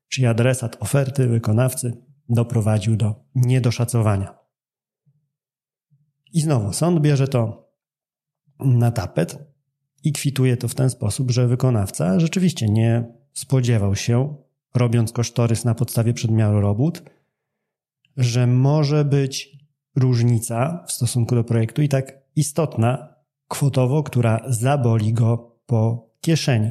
Czyli 0.08 0.26
adresat 0.26 0.76
oferty 0.80 1.26
wykonawcy 1.26 2.02
doprowadził 2.28 2.96
do 2.96 3.24
niedoszacowania. 3.34 4.34
I 6.32 6.40
znowu 6.40 6.72
sąd 6.72 7.00
bierze 7.00 7.28
to 7.28 7.59
na 8.64 8.90
tapet 8.90 9.38
i 10.04 10.12
kwituje 10.12 10.56
to 10.56 10.68
w 10.68 10.74
ten 10.74 10.90
sposób, 10.90 11.30
że 11.30 11.48
wykonawca 11.48 12.20
rzeczywiście 12.20 12.68
nie 12.68 13.04
spodziewał 13.32 13.96
się, 13.96 14.36
robiąc 14.74 15.12
kosztorys 15.12 15.64
na 15.64 15.74
podstawie 15.74 16.14
przedmiaru 16.14 16.60
robót, 16.60 17.02
że 18.16 18.46
może 18.46 19.04
być 19.04 19.58
różnica 19.96 20.84
w 20.88 20.92
stosunku 20.92 21.34
do 21.34 21.44
projektu 21.44 21.82
i 21.82 21.88
tak 21.88 22.12
istotna 22.36 23.14
kwotowo, 23.48 24.02
która 24.02 24.40
zaboli 24.48 25.12
go 25.12 25.56
po 25.66 26.10
kieszeni. 26.20 26.70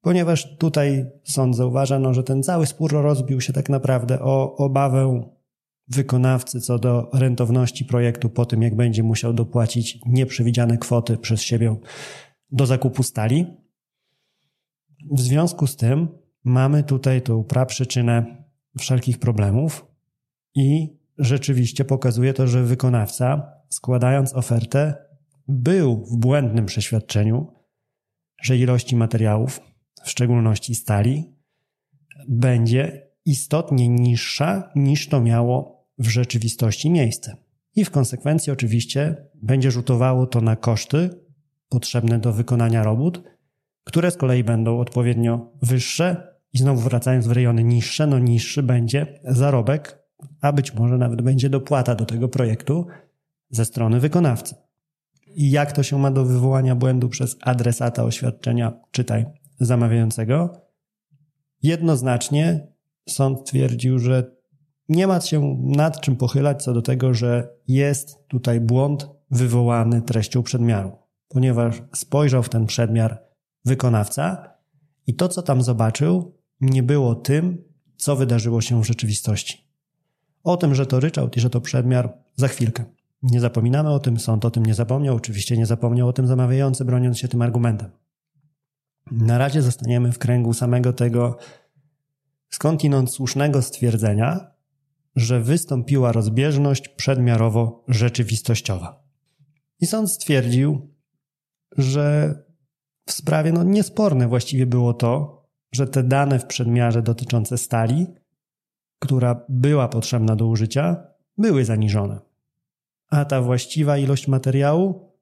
Ponieważ 0.00 0.56
tutaj 0.56 1.06
sąd 1.24 1.56
zauważa, 1.56 1.98
no, 1.98 2.14
że 2.14 2.22
ten 2.22 2.42
cały 2.42 2.66
spór 2.66 2.92
rozbił 2.92 3.40
się 3.40 3.52
tak 3.52 3.68
naprawdę 3.68 4.20
o 4.20 4.56
obawę 4.56 5.24
wykonawcy 5.88 6.60
co 6.60 6.78
do 6.78 7.10
rentowności 7.12 7.84
projektu 7.84 8.30
po 8.30 8.46
tym, 8.46 8.62
jak 8.62 8.76
będzie 8.76 9.02
musiał 9.02 9.32
dopłacić 9.32 9.98
nieprzewidziane 10.06 10.78
kwoty 10.78 11.18
przez 11.18 11.42
siebie 11.42 11.76
do 12.50 12.66
zakupu 12.66 13.02
stali. 13.02 13.46
W 15.12 15.20
związku 15.20 15.66
z 15.66 15.76
tym 15.76 16.08
mamy 16.44 16.82
tutaj 16.82 17.22
tą 17.22 17.44
praprzyczynę 17.44 18.44
wszelkich 18.78 19.18
problemów 19.18 19.86
i 20.54 20.98
rzeczywiście 21.18 21.84
pokazuje 21.84 22.34
to, 22.34 22.46
że 22.46 22.62
wykonawca, 22.62 23.52
składając 23.68 24.34
ofertę, 24.34 24.94
był 25.48 26.04
w 26.06 26.16
błędnym 26.16 26.66
przeświadczeniu, 26.66 27.52
że 28.42 28.56
ilości 28.56 28.96
materiałów, 28.96 29.60
w 30.04 30.10
szczególności 30.10 30.74
stali, 30.74 31.34
będzie 32.28 33.08
istotnie 33.24 33.88
niższa 33.88 34.70
niż 34.76 35.08
to 35.08 35.20
miało 35.20 35.73
w 35.98 36.08
rzeczywistości 36.08 36.90
miejsce. 36.90 37.36
I 37.76 37.84
w 37.84 37.90
konsekwencji 37.90 38.52
oczywiście 38.52 39.16
będzie 39.34 39.70
rzutowało 39.70 40.26
to 40.26 40.40
na 40.40 40.56
koszty 40.56 41.10
potrzebne 41.68 42.18
do 42.18 42.32
wykonania 42.32 42.82
robót, 42.82 43.22
które 43.84 44.10
z 44.10 44.16
kolei 44.16 44.44
będą 44.44 44.78
odpowiednio 44.78 45.52
wyższe 45.62 46.34
i 46.52 46.58
znowu 46.58 46.80
wracając 46.80 47.26
w 47.26 47.32
rejony 47.32 47.64
niższe, 47.64 48.06
no 48.06 48.18
niższy 48.18 48.62
będzie 48.62 49.20
zarobek, 49.24 50.04
a 50.40 50.52
być 50.52 50.74
może 50.74 50.98
nawet 50.98 51.22
będzie 51.22 51.50
dopłata 51.50 51.94
do 51.94 52.04
tego 52.04 52.28
projektu 52.28 52.86
ze 53.50 53.64
strony 53.64 54.00
wykonawcy. 54.00 54.54
I 55.26 55.50
jak 55.50 55.72
to 55.72 55.82
się 55.82 55.98
ma 55.98 56.10
do 56.10 56.24
wywołania 56.24 56.74
błędu 56.74 57.08
przez 57.08 57.36
adresata 57.40 58.04
oświadczenia, 58.04 58.72
czytaj, 58.90 59.26
zamawiającego? 59.60 60.60
Jednoznacznie 61.62 62.66
sąd 63.08 63.46
twierdził, 63.46 63.98
że 63.98 64.33
nie 64.88 65.06
ma 65.06 65.20
się 65.20 65.56
nad 65.62 66.00
czym 66.00 66.16
pochylać 66.16 66.62
co 66.62 66.72
do 66.72 66.82
tego, 66.82 67.14
że 67.14 67.48
jest 67.68 68.28
tutaj 68.28 68.60
błąd 68.60 69.08
wywołany 69.30 70.02
treścią 70.02 70.42
przedmiaru, 70.42 70.92
ponieważ 71.28 71.82
spojrzał 71.94 72.42
w 72.42 72.48
ten 72.48 72.66
przedmiar 72.66 73.22
wykonawca 73.64 74.54
i 75.06 75.14
to, 75.14 75.28
co 75.28 75.42
tam 75.42 75.62
zobaczył, 75.62 76.34
nie 76.60 76.82
było 76.82 77.14
tym, 77.14 77.64
co 77.96 78.16
wydarzyło 78.16 78.60
się 78.60 78.82
w 78.82 78.86
rzeczywistości. 78.86 79.64
O 80.44 80.56
tym, 80.56 80.74
że 80.74 80.86
to 80.86 81.00
ryczałt 81.00 81.36
i 81.36 81.40
że 81.40 81.50
to 81.50 81.60
przedmiar, 81.60 82.12
za 82.36 82.48
chwilkę. 82.48 82.84
Nie 83.22 83.40
zapominamy 83.40 83.90
o 83.90 83.98
tym, 83.98 84.18
sąd 84.18 84.44
o 84.44 84.50
tym 84.50 84.66
nie 84.66 84.74
zapomniał, 84.74 85.16
oczywiście 85.16 85.56
nie 85.56 85.66
zapomniał 85.66 86.08
o 86.08 86.12
tym 86.12 86.26
zamawiający, 86.26 86.84
broniąc 86.84 87.18
się 87.18 87.28
tym 87.28 87.42
argumentem. 87.42 87.90
Na 89.10 89.38
razie 89.38 89.62
zostaniemy 89.62 90.12
w 90.12 90.18
kręgu 90.18 90.54
samego 90.54 90.92
tego 90.92 91.36
skądinąd 92.50 93.12
słusznego 93.12 93.62
stwierdzenia, 93.62 94.53
że 95.16 95.40
wystąpiła 95.40 96.12
rozbieżność 96.12 96.88
przedmiarowo-rzeczywistościowa. 96.88 98.94
I 99.80 99.86
sąd 99.86 100.10
stwierdził, 100.10 100.94
że 101.76 102.34
w 103.06 103.12
sprawie 103.12 103.52
no, 103.52 103.62
niesporne 103.62 104.28
właściwie 104.28 104.66
było 104.66 104.94
to, 104.94 105.42
że 105.72 105.86
te 105.86 106.02
dane 106.02 106.38
w 106.38 106.46
przedmiarze 106.46 107.02
dotyczące 107.02 107.58
stali, 107.58 108.06
która 108.98 109.44
była 109.48 109.88
potrzebna 109.88 110.36
do 110.36 110.46
użycia, 110.46 111.06
były 111.38 111.64
zaniżone. 111.64 112.20
A 113.10 113.24
ta 113.24 113.42
właściwa 113.42 113.98
ilość 113.98 114.28
materiału 114.28 115.12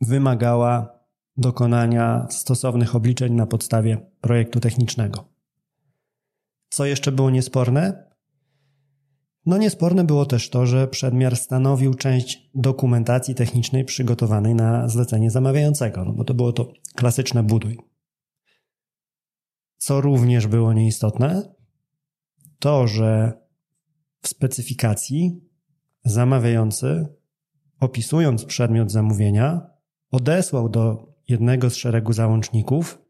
wymagała 0.00 0.98
dokonania 1.36 2.26
stosownych 2.30 2.96
obliczeń 2.96 3.32
na 3.32 3.46
podstawie 3.46 4.10
projektu 4.20 4.60
technicznego. 4.60 5.28
Co 6.70 6.84
jeszcze 6.84 7.12
było 7.12 7.30
niesporne? 7.30 8.07
No 9.46 9.58
niesporne 9.58 10.04
było 10.04 10.26
też 10.26 10.50
to, 10.50 10.66
że 10.66 10.88
przedmiar 10.88 11.36
stanowił 11.36 11.94
część 11.94 12.50
dokumentacji 12.54 13.34
technicznej 13.34 13.84
przygotowanej 13.84 14.54
na 14.54 14.88
zlecenie 14.88 15.30
zamawiającego, 15.30 16.04
no 16.04 16.12
bo 16.12 16.24
to 16.24 16.34
było 16.34 16.52
to 16.52 16.72
klasyczne 16.96 17.42
buduj. 17.42 17.78
Co 19.76 20.00
również 20.00 20.46
było 20.46 20.72
nieistotne, 20.72 21.54
to, 22.58 22.86
że 22.86 23.32
w 24.22 24.28
specyfikacji 24.28 25.40
zamawiający, 26.04 27.06
opisując 27.80 28.44
przedmiot 28.44 28.90
zamówienia, 28.90 29.66
odesłał 30.10 30.68
do 30.68 31.14
jednego 31.28 31.70
z 31.70 31.76
szeregu 31.76 32.12
załączników 32.12 33.07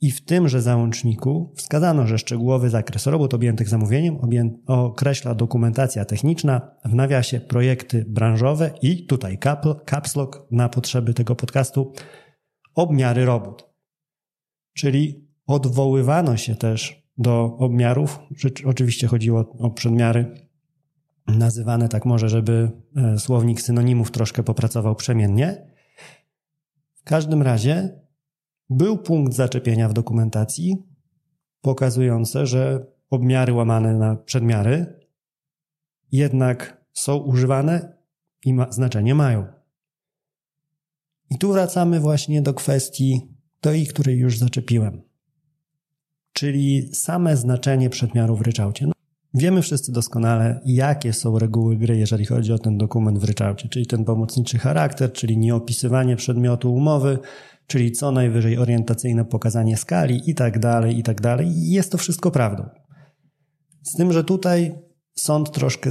i 0.00 0.10
w 0.10 0.24
tymże 0.24 0.62
załączniku 0.62 1.52
wskazano, 1.56 2.06
że 2.06 2.18
szczegółowy 2.18 2.70
zakres 2.70 3.06
robót 3.06 3.34
objętych 3.34 3.68
zamówieniem 3.68 4.18
określa 4.66 5.34
dokumentacja 5.34 6.04
techniczna, 6.04 6.70
w 6.84 6.94
nawiasie 6.94 7.40
projekty 7.40 8.04
branżowe 8.08 8.70
i 8.82 9.06
tutaj 9.06 9.38
caps 9.86 10.16
lock 10.16 10.46
na 10.50 10.68
potrzeby 10.68 11.14
tego 11.14 11.34
podcastu 11.34 11.92
obmiary 12.74 13.24
robót. 13.24 13.68
Czyli 14.74 15.28
Odwoływano 15.48 16.36
się 16.36 16.56
też 16.56 17.02
do 17.18 17.56
obmiarów. 17.56 18.18
Oczywiście 18.64 19.06
chodziło 19.06 19.40
o 19.58 19.70
przedmiary 19.70 20.48
nazywane 21.26 21.88
tak 21.88 22.04
może, 22.04 22.28
żeby 22.28 22.70
e, 22.96 23.18
słownik 23.18 23.60
synonimów 23.60 24.10
troszkę 24.10 24.42
popracował 24.42 24.94
przemiennie. 24.94 25.72
W 26.94 27.02
każdym 27.04 27.42
razie 27.42 28.00
był 28.70 28.98
punkt 28.98 29.34
zaczepienia 29.34 29.88
w 29.88 29.92
dokumentacji 29.92 30.76
pokazujący, 31.60 32.46
że 32.46 32.86
obmiary 33.10 33.52
łamane 33.52 33.94
na 33.94 34.16
przedmiary 34.16 34.98
jednak 36.12 36.84
są 36.92 37.16
używane 37.16 37.98
i 38.44 38.54
ma, 38.54 38.72
znaczenie 38.72 39.14
mają. 39.14 39.46
I 41.30 41.38
tu 41.38 41.52
wracamy 41.52 42.00
właśnie 42.00 42.42
do 42.42 42.54
kwestii 42.54 43.34
tej, 43.60 43.86
której 43.86 44.18
już 44.18 44.38
zaczepiłem 44.38 45.08
czyli 46.38 46.90
same 46.94 47.36
znaczenie 47.36 47.90
przedmiaru 47.90 48.36
w 48.36 48.40
ryczałcie. 48.40 48.86
No, 48.86 48.92
Wiemy 49.34 49.62
wszyscy 49.62 49.92
doskonale, 49.92 50.60
jakie 50.64 51.12
są 51.12 51.38
reguły 51.38 51.76
gry, 51.76 51.96
jeżeli 51.96 52.26
chodzi 52.26 52.52
o 52.52 52.58
ten 52.58 52.78
dokument 52.78 53.18
w 53.18 53.24
ryczałcie, 53.24 53.68
czyli 53.68 53.86
ten 53.86 54.04
pomocniczy 54.04 54.58
charakter, 54.58 55.12
czyli 55.12 55.38
nieopisywanie 55.38 56.16
przedmiotu 56.16 56.74
umowy, 56.74 57.18
czyli 57.68 57.92
co 57.92 58.12
najwyżej 58.12 58.58
orientacyjne 58.58 59.24
pokazanie 59.24 59.76
skali 59.76 60.30
i 60.30 60.34
tak 60.34 60.58
dalej, 60.58 60.98
i 60.98 61.02
tak 61.02 61.20
dalej. 61.20 61.70
Jest 61.70 61.92
to 61.92 61.98
wszystko 61.98 62.30
prawdą. 62.30 62.68
Z 63.82 63.96
tym, 63.96 64.12
że 64.12 64.24
tutaj 64.24 64.78
sąd 65.14 65.52
troszkę 65.52 65.90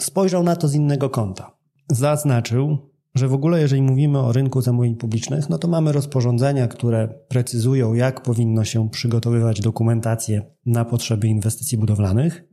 spojrzał 0.00 0.42
na 0.42 0.56
to 0.56 0.68
z 0.68 0.74
innego 0.74 1.10
kąta. 1.10 1.56
Zaznaczył, 1.90 2.78
że 3.14 3.28
w 3.28 3.34
ogóle 3.34 3.60
jeżeli 3.60 3.82
mówimy 3.82 4.18
o 4.18 4.32
rynku 4.32 4.60
zamówień 4.60 4.96
publicznych, 4.96 5.48
no 5.48 5.58
to 5.58 5.68
mamy 5.68 5.92
rozporządzenia, 5.92 6.68
które 6.68 7.08
precyzują, 7.28 7.94
jak 7.94 8.22
powinno 8.22 8.64
się 8.64 8.90
przygotowywać 8.90 9.60
dokumentację 9.60 10.42
na 10.66 10.84
potrzeby 10.84 11.28
inwestycji 11.28 11.78
budowlanych 11.78 12.44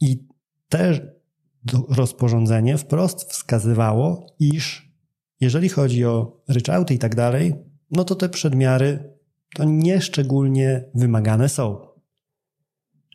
i 0.00 0.26
też 0.68 1.02
rozporządzenie 1.88 2.78
wprost 2.78 3.32
wskazywało, 3.32 4.26
iż 4.38 4.92
jeżeli 5.40 5.68
chodzi 5.68 6.04
o 6.04 6.42
ryczałty 6.48 6.94
i 6.94 6.98
tak 6.98 7.14
dalej, 7.14 7.54
no 7.92 8.04
to 8.04 8.14
te 8.14 8.28
przedmiary 8.28 9.12
to 9.54 9.64
nieszczególnie 9.64 10.84
wymagane 10.94 11.48
są. 11.48 11.86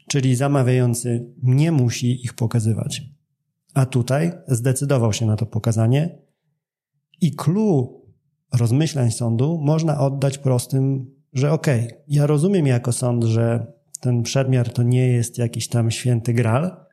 Czyli 0.07 0.36
zamawiający 0.36 1.34
nie 1.43 1.72
musi 1.72 2.25
ich 2.25 2.34
pokazywać. 2.34 3.01
A 3.74 3.86
tutaj 3.86 4.31
zdecydował 4.48 5.13
się 5.13 5.25
na 5.25 5.36
to 5.36 5.46
pokazanie 5.46 6.17
i 7.22 7.36
clue 7.36 8.01
rozmyślań 8.53 9.12
sądu 9.12 9.57
można 9.63 10.00
oddać 10.00 10.38
prostym, 10.38 11.12
że 11.34 11.51
okej, 11.51 11.86
okay, 11.86 12.03
ja 12.07 12.27
rozumiem 12.27 12.67
jako 12.67 12.91
sąd, 12.91 13.24
że 13.24 13.74
ten 14.01 14.24
przedmiar 14.24 14.74
to 14.74 14.84
nie 14.84 15.07
jest 15.07 15.38
jakiś 15.38 15.67
tam 15.67 15.91
święty 15.91 16.34
gral. 16.34 16.86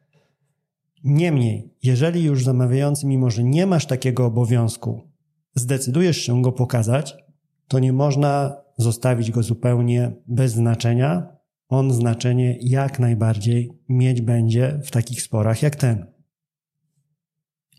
Niemniej, 1.05 1.75
jeżeli 1.83 2.23
już 2.23 2.45
zamawiający, 2.45 3.07
mimo 3.07 3.31
że 3.31 3.45
nie 3.45 3.67
masz 3.67 3.87
takiego 3.87 4.27
obowiązku, 4.27 5.11
zdecydujesz 5.55 6.17
się 6.17 6.43
go 6.43 6.53
pokazać, 6.53 7.24
to 7.69 7.79
nie 7.79 7.93
można 7.93 8.57
zostawić 8.77 9.31
go 9.31 9.43
zupełnie 9.43 10.13
bez 10.27 10.53
znaczenia. 10.53 11.37
On 11.69 11.93
znaczenie 11.93 12.59
jak 12.61 12.99
najbardziej 12.99 13.71
mieć 13.89 14.21
będzie 14.21 14.81
w 14.85 14.91
takich 14.91 15.23
sporach 15.23 15.63
jak 15.63 15.77
ten. 15.77 16.07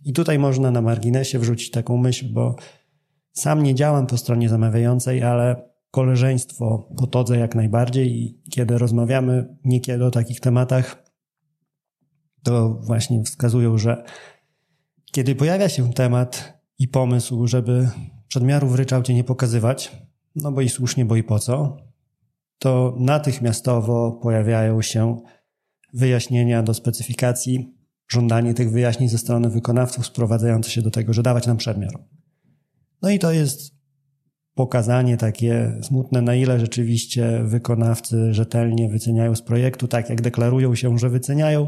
I 0.06 0.14
tutaj 0.14 0.40
można 0.40 0.72
na 0.72 0.82
marginesie 0.82 1.40
wrzucić 1.40 1.72
taką 1.72 1.98
myśl, 1.98 2.34
bo 2.34 2.56
sam 3.32 3.64
nie 3.64 3.76
działam 3.76 4.08
po 4.08 4.18
stronie 4.18 4.50
zamawiającej, 4.50 5.24
ale 5.24 5.70
koleżeństwo 5.92 6.90
potodzę 6.98 7.38
jak 7.38 7.56
najbardziej 7.56 8.22
i 8.22 8.42
kiedy 8.50 8.78
rozmawiamy 8.78 9.58
niekiedy 9.64 10.06
o 10.06 10.12
takich 10.12 10.40
tematach, 10.40 11.04
to 12.44 12.70
właśnie 12.70 13.24
wskazują, 13.24 13.78
że 13.78 14.04
kiedy 15.12 15.36
pojawia 15.36 15.70
się 15.70 15.94
temat 15.94 16.60
i 16.80 16.88
pomysł, 16.88 17.48
żeby 17.48 17.90
przedmiarów 18.28 18.72
w 18.72 18.76
ryczałcie 18.76 19.14
nie 19.14 19.24
pokazywać, 19.24 19.92
no 20.36 20.52
bo 20.52 20.62
i 20.62 20.70
słusznie, 20.70 21.06
bo 21.06 21.16
i 21.16 21.24
po 21.24 21.40
co, 21.40 21.78
to 22.60 22.96
natychmiastowo 23.00 24.12
pojawiają 24.12 24.82
się 24.82 25.22
wyjaśnienia 25.94 26.64
do 26.64 26.74
specyfikacji, 26.74 27.76
żądanie 28.08 28.54
tych 28.54 28.72
wyjaśnień 28.72 29.10
ze 29.10 29.18
strony 29.18 29.50
wykonawców 29.50 30.06
sprowadzające 30.06 30.70
się 30.70 30.82
do 30.82 30.92
tego, 30.92 31.14
że 31.14 31.24
dawać 31.24 31.48
nam 31.48 31.58
przedmiar. 31.58 31.92
No 33.02 33.10
i 33.10 33.20
to 33.20 33.32
jest 33.32 33.76
pokazanie 34.54 35.18
takie 35.18 35.80
smutne, 35.82 36.22
na 36.22 36.36
ile 36.36 36.60
rzeczywiście 36.60 37.42
wykonawcy 37.44 38.34
rzetelnie 38.34 38.90
wyceniają 38.90 39.36
z 39.36 39.42
projektu, 39.42 39.88
tak 39.88 40.10
jak 40.10 40.22
deklarują 40.22 40.76
się, 40.76 40.98
że 40.98 41.10
wyceniają, 41.10 41.68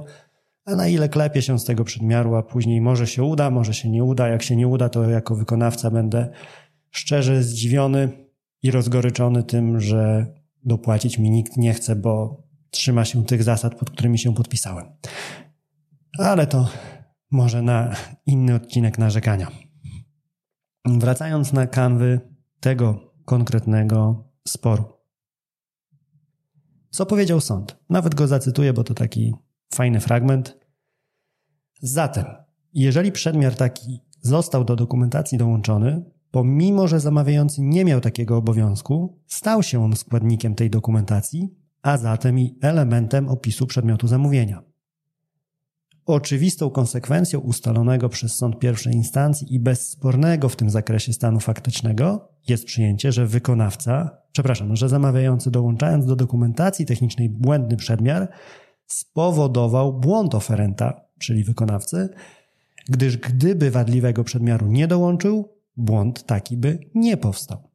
a 0.68 0.76
na 0.76 0.88
ile 0.88 1.10
klepie 1.10 1.42
się 1.42 1.60
z 1.60 1.64
tego 1.66 1.84
przedmiaru, 1.84 2.36
a 2.36 2.44
później 2.44 2.82
może 2.82 3.08
się 3.08 3.24
uda, 3.24 3.50
może 3.50 3.74
się 3.74 3.90
nie 3.90 4.04
uda. 4.04 4.28
Jak 4.28 4.44
się 4.44 4.56
nie 4.56 4.68
uda, 4.68 4.90
to 4.90 5.10
jako 5.10 5.36
wykonawca 5.36 5.92
będę 5.92 6.30
szczerze 6.92 7.44
zdziwiony 7.44 8.10
i 8.64 8.72
rozgoryczony 8.72 9.44
tym, 9.44 9.80
że 9.80 10.34
dopłacić 10.64 11.18
mi 11.18 11.30
nikt 11.30 11.58
nie 11.58 11.74
chce, 11.74 11.96
bo 11.96 12.44
trzyma 12.70 13.06
się 13.06 13.26
tych 13.26 13.44
zasad, 13.44 13.76
pod 13.76 13.90
którymi 13.90 14.18
się 14.20 14.34
podpisałem. 14.34 14.86
Ale 16.20 16.48
to 16.48 16.70
może 17.32 17.62
na 17.62 17.96
inny 18.26 18.56
odcinek 18.56 18.98
narzekania. 18.98 19.52
Wracając 20.86 21.54
na 21.54 21.68
kanwy 21.68 22.20
tego 22.60 23.14
konkretnego 23.26 24.30
sporu. 24.48 24.84
Co 26.90 27.06
powiedział 27.06 27.42
sąd? 27.42 27.78
Nawet 27.90 28.16
go 28.16 28.28
zacytuję, 28.28 28.74
bo 28.74 28.84
to 28.84 28.94
taki 28.94 29.34
fajny 29.74 30.00
fragment. 30.00 30.58
Zatem, 31.82 32.26
jeżeli 32.74 33.12
przedmiar 33.12 33.56
taki 33.56 34.02
został 34.22 34.64
do 34.64 34.76
dokumentacji 34.76 35.38
dołączony, 35.38 36.04
pomimo 36.32 36.88
że 36.88 37.00
zamawiający 37.00 37.62
nie 37.62 37.86
miał 37.86 38.02
takiego 38.02 38.38
obowiązku, 38.38 39.20
stał 39.28 39.64
się 39.64 39.84
on 39.84 39.96
składnikiem 39.96 40.56
tej 40.56 40.70
dokumentacji, 40.70 41.56
a 41.82 41.98
zatem 41.98 42.40
i 42.40 42.58
elementem 42.62 43.30
opisu 43.30 43.68
przedmiotu 43.68 44.08
zamówienia. 44.08 44.64
Oczywistą 46.06 46.70
konsekwencją 46.70 47.40
ustalonego 47.40 48.10
przez 48.10 48.36
sąd 48.36 48.60
pierwszej 48.60 48.94
instancji 48.94 49.56
i 49.56 49.60
bezspornego 49.60 50.50
w 50.50 50.56
tym 50.56 50.70
zakresie 50.70 51.14
stanu 51.14 51.40
faktycznego 51.40 52.30
jest 52.48 52.66
przyjęcie, 52.66 53.12
że 53.12 53.26
wykonawca, 53.26 54.18
przepraszam, 54.32 54.76
że 54.76 54.90
zamawiający 54.90 55.52
dołączając 55.52 56.06
do 56.06 56.16
dokumentacji 56.16 56.86
technicznej 56.86 57.30
błędny 57.30 57.78
przedmiar 57.78 58.30
spowodował 58.88 60.00
błąd 60.00 60.36
oferenta, 60.36 61.02
czyli 61.20 61.44
wykonawcy, 61.44 62.10
gdyż 62.90 63.18
gdyby 63.18 63.72
wadliwego 63.72 64.24
przedmiaru 64.24 64.68
nie 64.68 64.88
dołączył, 64.88 65.50
błąd 65.78 66.26
taki 66.26 66.58
by 66.58 66.80
nie 66.96 67.18
powstał. 67.18 67.72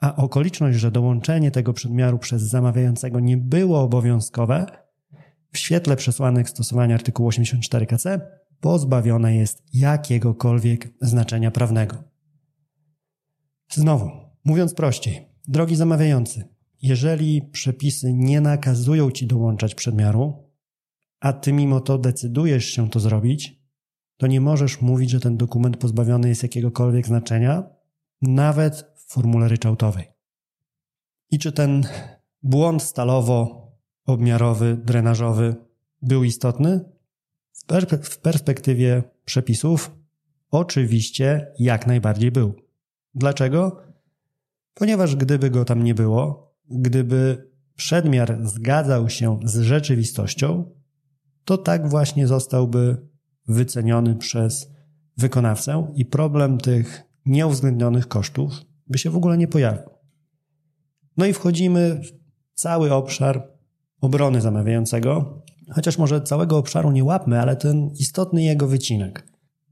A 0.00 0.16
okoliczność, 0.16 0.78
że 0.78 0.90
dołączenie 0.90 1.50
tego 1.50 1.72
przedmiaru 1.72 2.18
przez 2.18 2.42
zamawiającego 2.42 3.20
nie 3.20 3.36
było 3.36 3.80
obowiązkowe, 3.80 4.66
w 5.52 5.58
świetle 5.58 5.96
przesłanek 5.96 6.48
stosowania 6.48 6.94
artykułu 6.94 7.28
84 7.28 7.86
KC 7.86 8.20
pozbawione 8.60 9.36
jest 9.36 9.62
jakiegokolwiek 9.72 10.88
znaczenia 11.00 11.50
prawnego. 11.50 11.96
Znowu, 13.70 14.10
mówiąc 14.44 14.74
prościej, 14.74 15.28
drogi 15.48 15.76
zamawiający, 15.76 16.48
jeżeli 16.82 17.42
przepisy 17.42 18.12
nie 18.12 18.40
nakazują 18.40 19.10
ci 19.10 19.26
dołączać 19.26 19.74
przedmiaru, 19.74 20.48
a 21.20 21.32
ty 21.32 21.52
mimo 21.52 21.80
to 21.80 21.98
decydujesz 21.98 22.64
się 22.64 22.90
to 22.90 23.00
zrobić, 23.00 23.62
to 24.16 24.26
nie 24.26 24.40
możesz 24.40 24.80
mówić, 24.80 25.10
że 25.10 25.20
ten 25.20 25.36
dokument 25.36 25.76
pozbawiony 25.76 26.28
jest 26.28 26.42
jakiegokolwiek 26.42 27.06
znaczenia, 27.06 27.64
nawet 28.22 28.92
w 28.96 29.12
formule 29.12 29.48
ryczałtowej. 29.48 30.04
I 31.30 31.38
czy 31.38 31.52
ten 31.52 31.86
błąd 32.42 32.82
stalowo-obmiarowy, 32.82 34.76
drenażowy 34.76 35.56
był 36.02 36.24
istotny? 36.24 36.80
W, 37.52 37.64
per 37.66 37.86
w 38.02 38.18
perspektywie 38.18 39.02
przepisów 39.24 39.90
oczywiście 40.50 41.52
jak 41.58 41.86
najbardziej 41.86 42.30
był. 42.30 42.54
Dlaczego? 43.14 43.82
Ponieważ 44.74 45.16
gdyby 45.16 45.50
go 45.50 45.64
tam 45.64 45.84
nie 45.84 45.94
było, 45.94 46.47
gdyby 46.70 47.50
przedmiar 47.74 48.38
zgadzał 48.42 49.08
się 49.08 49.40
z 49.44 49.60
rzeczywistością, 49.60 50.70
to 51.44 51.58
tak 51.58 51.88
właśnie 51.88 52.26
zostałby 52.26 52.96
wyceniony 53.46 54.16
przez 54.16 54.70
wykonawcę 55.16 55.92
i 55.94 56.06
problem 56.06 56.58
tych 56.58 57.02
nieuwzględnionych 57.26 58.08
kosztów 58.08 58.52
by 58.86 58.98
się 58.98 59.10
w 59.10 59.16
ogóle 59.16 59.38
nie 59.38 59.48
pojawił. 59.48 59.90
No 61.16 61.26
i 61.26 61.32
wchodzimy 61.32 62.00
w 62.04 62.12
cały 62.60 62.92
obszar 62.92 63.48
obrony 64.00 64.40
zamawiającego, 64.40 65.42
chociaż 65.70 65.98
może 65.98 66.22
całego 66.22 66.58
obszaru 66.58 66.92
nie 66.92 67.04
łapmy, 67.04 67.40
ale 67.40 67.56
ten 67.56 67.90
istotny 67.90 68.42
jego 68.42 68.68
wycinek. 68.68 69.26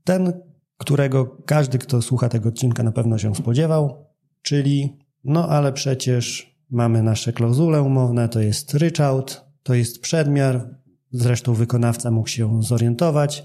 Ten, 0.04 0.32
którego 0.76 1.26
każdy, 1.46 1.78
kto 1.78 2.02
słucha 2.02 2.28
tego 2.28 2.48
odcinka, 2.48 2.82
na 2.82 2.92
pewno 2.92 3.18
się 3.18 3.35
spodziewał, 3.35 4.06
czyli 4.42 4.98
no 5.24 5.48
ale 5.48 5.72
przecież 5.72 6.55
mamy 6.70 7.02
nasze 7.02 7.33
klauzule 7.33 7.83
umowne, 7.83 8.29
to 8.29 8.40
jest 8.40 8.74
ryczałt, 8.74 9.44
to 9.62 9.74
jest 9.74 10.00
przedmiar, 10.00 10.76
zresztą 11.11 11.55
wykonawca 11.55 12.11
mógł 12.11 12.29
się 12.29 12.62
zorientować, 12.62 13.44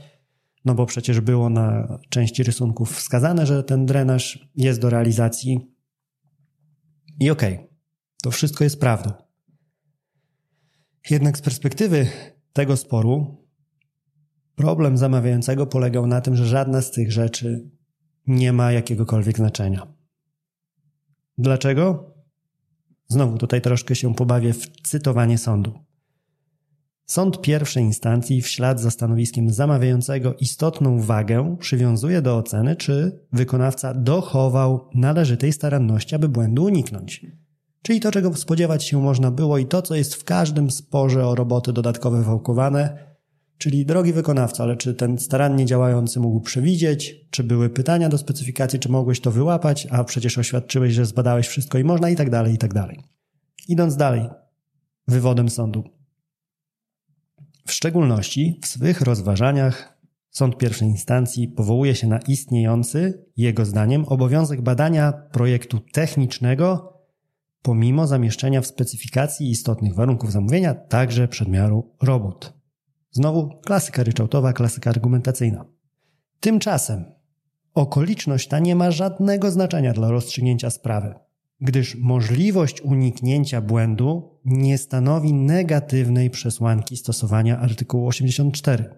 no 0.65 0.75
bo 0.75 0.85
przecież 0.85 1.21
było 1.21 1.49
na 1.49 1.97
części 2.09 2.43
rysunków 2.43 2.95
wskazane, 2.95 3.45
że 3.45 3.63
ten 3.63 3.85
drenaż 3.85 4.49
jest 4.55 4.81
do 4.81 4.89
realizacji. 4.89 5.75
I 7.19 7.29
okej, 7.29 7.53
okay, 7.53 7.67
to 8.23 8.31
wszystko 8.31 8.63
jest 8.63 8.79
prawdą. 8.79 9.11
Jednak 11.09 11.37
z 11.37 11.41
perspektywy 11.41 12.07
tego 12.53 12.77
sporu, 12.77 13.45
problem 14.55 14.97
zamawiającego 14.97 15.67
polegał 15.67 16.07
na 16.07 16.21
tym, 16.21 16.35
że 16.35 16.45
żadna 16.45 16.81
z 16.81 16.91
tych 16.91 17.11
rzeczy 17.11 17.69
nie 18.27 18.53
ma 18.53 18.71
jakiegokolwiek 18.71 19.37
znaczenia. 19.37 19.87
Dlaczego? 21.37 22.10
Znowu 23.11 23.37
tutaj 23.37 23.61
troszkę 23.61 23.95
się 23.95 24.15
pobawię 24.15 24.53
w 24.53 24.67
cytowanie 24.83 25.37
sądu. 25.37 25.73
Sąd 27.05 27.41
pierwszej 27.41 27.83
instancji 27.83 28.41
w 28.41 28.47
ślad 28.47 28.79
za 28.79 28.91
stanowiskiem 28.91 29.49
zamawiającego 29.49 30.33
istotną 30.33 31.01
wagę 31.01 31.57
przywiązuje 31.59 32.21
do 32.21 32.37
oceny, 32.37 32.75
czy 32.75 33.19
wykonawca 33.33 33.93
dochował 33.93 34.89
należytej 34.93 35.53
staranności, 35.53 36.15
aby 36.15 36.29
błędu 36.29 36.63
uniknąć. 36.63 37.25
Czyli 37.81 37.99
to, 37.99 38.11
czego 38.11 38.33
spodziewać 38.33 38.83
się 38.83 39.01
można 39.01 39.31
było 39.31 39.57
i 39.57 39.65
to, 39.65 39.81
co 39.81 39.95
jest 39.95 40.15
w 40.15 40.23
każdym 40.23 40.71
sporze 40.71 41.27
o 41.27 41.35
roboty 41.35 41.73
dodatkowe 41.73 42.23
wałkowane, 42.23 43.10
czyli 43.61 43.85
drogi 43.85 44.13
wykonawca, 44.13 44.63
ale 44.63 44.77
czy 44.77 44.93
ten 44.93 45.17
starannie 45.17 45.65
działający 45.65 46.19
mógł 46.19 46.41
przewidzieć, 46.41 47.15
czy 47.31 47.43
były 47.43 47.69
pytania 47.69 48.09
do 48.09 48.17
specyfikacji, 48.17 48.79
czy 48.79 48.89
mogłeś 48.89 49.19
to 49.19 49.31
wyłapać, 49.31 49.87
a 49.91 50.03
przecież 50.03 50.37
oświadczyłeś, 50.37 50.93
że 50.93 51.05
zbadałeś 51.05 51.47
wszystko 51.47 51.77
i 51.77 51.83
można 51.83 52.09
i 52.09 52.15
tak 52.15 52.29
dalej, 52.29 52.53
i 52.53 52.57
tak 52.57 52.73
dalej. 52.73 52.99
Idąc 53.67 53.95
dalej, 53.95 54.29
wywodem 55.07 55.49
sądu. 55.49 55.83
W 57.67 57.71
szczególności 57.71 58.59
w 58.61 58.67
swych 58.67 59.01
rozważaniach 59.01 59.97
sąd 60.29 60.57
pierwszej 60.57 60.87
instancji 60.87 61.47
powołuje 61.47 61.95
się 61.95 62.07
na 62.07 62.19
istniejący, 62.19 63.25
jego 63.37 63.65
zdaniem, 63.65 64.05
obowiązek 64.05 64.61
badania 64.61 65.11
projektu 65.11 65.79
technicznego 65.79 66.93
pomimo 67.61 68.07
zamieszczenia 68.07 68.61
w 68.61 68.67
specyfikacji 68.67 69.49
istotnych 69.49 69.95
warunków 69.95 70.31
zamówienia 70.31 70.75
także 70.75 71.27
przedmiaru 71.27 71.95
robót. 72.01 72.60
Znowu 73.11 73.49
klasyka 73.65 74.03
ryczałtowa, 74.03 74.53
klasyka 74.53 74.89
argumentacyjna. 74.89 75.65
Tymczasem 76.39 77.05
okoliczność 77.73 78.47
ta 78.47 78.59
nie 78.59 78.75
ma 78.75 78.91
żadnego 78.91 79.51
znaczenia 79.51 79.93
dla 79.93 80.11
rozstrzygnięcia 80.11 80.69
sprawy 80.69 81.15
gdyż 81.61 81.95
możliwość 81.95 82.81
uniknięcia 82.81 83.61
błędu 83.61 84.39
nie 84.45 84.77
stanowi 84.77 85.33
negatywnej 85.33 86.29
przesłanki 86.29 86.97
stosowania 86.97 87.59
artykułu 87.59 88.07
84. 88.07 88.89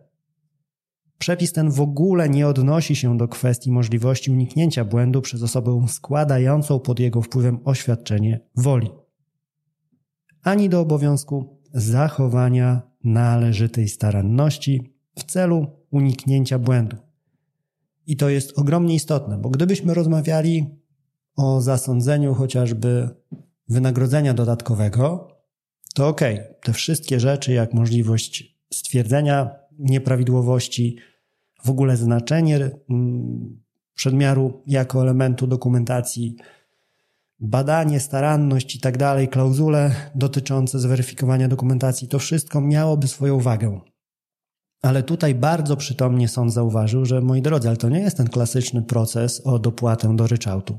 Przepis 1.17 1.53
ten 1.53 1.71
w 1.71 1.81
ogóle 1.81 2.29
nie 2.29 2.47
odnosi 2.47 2.95
się 2.95 3.17
do 3.17 3.27
kwestii 3.27 3.71
możliwości 3.71 4.31
uniknięcia 4.31 4.85
błędu 4.85 5.21
przez 5.21 5.43
osobę 5.43 5.85
składającą 5.87 6.79
pod 6.79 6.99
jego 6.99 7.21
wpływem 7.21 7.59
oświadczenie 7.65 8.39
woli, 8.55 8.89
ani 10.43 10.69
do 10.69 10.79
obowiązku 10.79 11.59
zachowania 11.73 12.81
należytej 13.03 13.87
staranności 13.87 14.93
w 15.19 15.23
celu 15.23 15.67
uniknięcia 15.91 16.59
błędu. 16.59 16.97
I 18.07 18.17
to 18.17 18.29
jest 18.29 18.59
ogromnie 18.59 18.95
istotne, 18.95 19.37
bo 19.37 19.49
gdybyśmy 19.49 19.93
rozmawiali 19.93 20.65
o 21.35 21.61
zasądzeniu 21.61 22.33
chociażby 22.33 23.09
wynagrodzenia 23.69 24.33
dodatkowego, 24.33 25.27
to 25.95 26.07
ok, 26.07 26.21
te 26.63 26.73
wszystkie 26.73 27.19
rzeczy, 27.19 27.53
jak 27.53 27.73
możliwość 27.73 28.57
stwierdzenia 28.73 29.49
nieprawidłowości, 29.79 30.97
w 31.63 31.69
ogóle 31.69 31.97
znaczenie 31.97 32.71
mm, 32.89 33.63
przedmiaru 33.93 34.63
jako 34.67 35.01
elementu 35.01 35.47
dokumentacji, 35.47 36.35
badanie, 37.43 37.99
staranność 37.99 38.75
i 38.75 38.79
tak 38.79 38.97
dalej, 38.97 39.27
klauzule 39.27 39.95
dotyczące 40.15 40.79
zweryfikowania 40.79 41.47
dokumentacji, 41.47 42.07
to 42.07 42.19
wszystko 42.19 42.61
miałoby 42.61 43.07
swoją 43.07 43.39
wagę. 43.39 43.79
Ale 44.81 45.03
tutaj 45.03 45.35
bardzo 45.35 45.77
przytomnie 45.77 46.27
sąd 46.27 46.53
zauważył, 46.53 47.05
że 47.05 47.21
moi 47.21 47.41
drodzy, 47.41 47.67
ale 47.67 47.77
to 47.77 47.89
nie 47.89 47.99
jest 47.99 48.17
ten 48.17 48.27
klasyczny 48.27 48.81
proces 48.81 49.41
o 49.45 49.59
dopłatę 49.59 50.15
do 50.15 50.27
ryczałtu. 50.27 50.77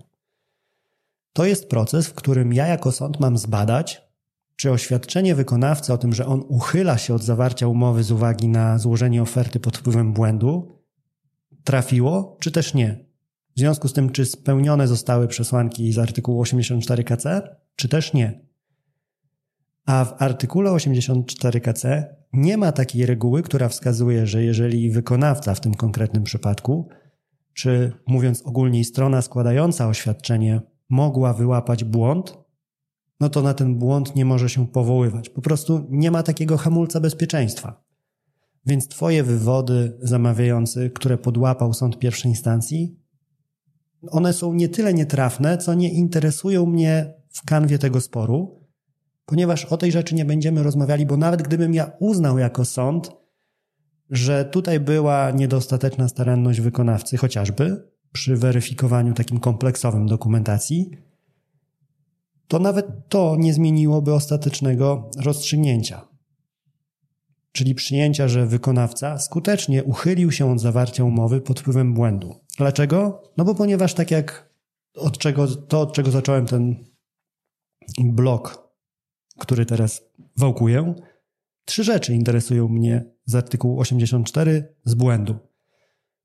To 1.33 1.45
jest 1.45 1.69
proces, 1.69 2.07
w 2.07 2.15
którym 2.15 2.53
ja 2.53 2.67
jako 2.67 2.93
sąd 2.93 3.21
mam 3.21 3.39
zbadać, 3.39 4.03
czy 4.57 4.71
oświadczenie 4.71 5.35
wykonawcy 5.35 5.93
o 5.93 5.99
tym, 5.99 6.13
że 6.13 6.27
on 6.27 6.43
uchyla 6.49 6.99
się 6.99 7.15
od 7.15 7.23
zawarcia 7.23 7.69
umowy 7.69 8.05
z 8.05 8.11
uwagi 8.11 8.49
na 8.49 8.79
złożenie 8.79 9.23
oferty 9.23 9.61
pod 9.61 9.79
wpływem 9.79 10.13
błędu, 10.13 10.79
trafiło, 11.65 12.37
czy 12.41 12.51
też 12.51 12.75
nie. 12.75 13.14
W 13.57 13.59
związku 13.61 13.89
z 13.89 13.93
tym, 13.93 14.11
czy 14.11 14.25
spełnione 14.25 14.89
zostały 14.89 15.29
przesłanki 15.29 15.93
z 15.93 15.99
artykułu 15.99 16.41
84 16.41 17.05
KC, 17.05 17.57
czy 17.77 17.89
też 17.89 18.13
nie. 18.13 18.41
A 19.87 20.05
w 20.05 20.23
artykule 20.23 20.73
84 20.73 21.61
KC 21.61 21.85
nie 22.33 22.57
ma 22.57 22.73
takiej 22.73 23.07
reguły, 23.07 23.43
która 23.43 23.69
wskazuje, 23.69 24.27
że 24.27 24.45
jeżeli 24.45 24.91
wykonawca 24.91 25.55
w 25.55 25.61
tym 25.61 25.75
konkretnym 25.75 26.25
przypadku, 26.25 26.89
czy 27.53 27.93
mówiąc 28.07 28.43
ogólniej 28.43 28.85
strona 28.85 29.23
składająca 29.23 29.89
oświadczenie 29.89 30.61
mogła 30.89 31.33
wyłapać 31.33 31.85
błąd, 31.85 32.39
no 33.21 33.29
to 33.29 33.43
na 33.43 33.55
ten 33.55 33.79
błąd 33.79 34.17
nie 34.17 34.25
może 34.25 34.49
się 34.49 34.67
powoływać. 34.67 35.29
Po 35.29 35.41
prostu 35.41 35.87
nie 35.91 36.11
ma 36.11 36.23
takiego 36.23 36.57
hamulca 36.57 37.01
bezpieczeństwa. 37.01 37.85
Więc 38.67 38.89
Twoje 38.89 39.23
wywody 39.23 39.99
zamawiający, 40.03 40.91
które 40.91 41.19
podłapał 41.19 41.75
sąd 41.75 41.99
pierwszej 41.99 42.31
instancji, 42.31 43.04
one 44.11 44.33
są 44.33 44.55
nie 44.55 44.69
tyle 44.69 44.95
nietrafne, 44.95 45.59
co 45.59 45.75
nie 45.75 45.93
interesują 45.93 46.67
mnie 46.67 47.15
w 47.31 47.45
kanwie 47.45 47.79
tego 47.79 48.01
sporu, 48.01 48.61
ponieważ 49.27 49.65
o 49.65 49.77
tej 49.77 49.93
rzeczy 49.93 50.15
nie 50.15 50.25
będziemy 50.25 50.63
rozmawiali, 50.63 51.07
bo 51.07 51.17
nawet 51.17 51.43
gdybym 51.43 51.75
ja 51.75 51.93
uznał 52.01 52.39
jako 52.39 52.65
sąd, 52.65 53.11
że 54.11 54.45
tutaj 54.45 54.81
była 54.81 55.31
niedostateczna 55.31 56.09
staranność 56.09 56.61
wykonawcy, 56.61 57.17
chociażby, 57.17 57.89
przy 58.13 58.37
weryfikowaniu 58.37 59.15
takim 59.15 59.41
kompleksowym 59.41 60.07
dokumentacji, 60.07 60.91
to 62.49 62.59
nawet 62.59 62.87
to 63.09 63.37
nie 63.39 63.55
zmieniłoby 63.55 64.15
ostatecznego 64.15 65.11
rozstrzygnięcia. 65.25 66.14
Czyli 67.55 67.75
przyjęcia, 67.75 68.29
że 68.29 68.47
wykonawca 68.47 69.19
skutecznie 69.19 69.85
uchylił 69.85 70.33
się 70.33 70.53
od 70.53 70.61
zawarcia 70.61 71.05
umowy 71.05 71.41
pod 71.41 71.61
wpływem 71.61 71.95
błędu. 71.95 72.35
Dlaczego? 72.59 73.23
No 73.37 73.45
bo 73.45 73.55
ponieważ 73.55 73.95
tak 73.95 74.11
jak 74.11 74.55
od 74.95 75.19
czego, 75.19 75.47
to, 75.47 75.81
od 75.81 75.93
czego 75.93 76.11
zacząłem 76.11 76.47
ten 76.47 76.85
blok, 77.99 78.69
który 79.39 79.67
teraz 79.67 80.03
wałkuję, 80.37 80.95
trzy 81.65 81.85
rzeczy 81.85 82.15
interesują 82.15 82.69
mnie 82.69 83.05
z 83.25 83.35
artykułu 83.35 83.81
84 83.81 84.75
z 84.85 84.95
błędu. 84.95 85.37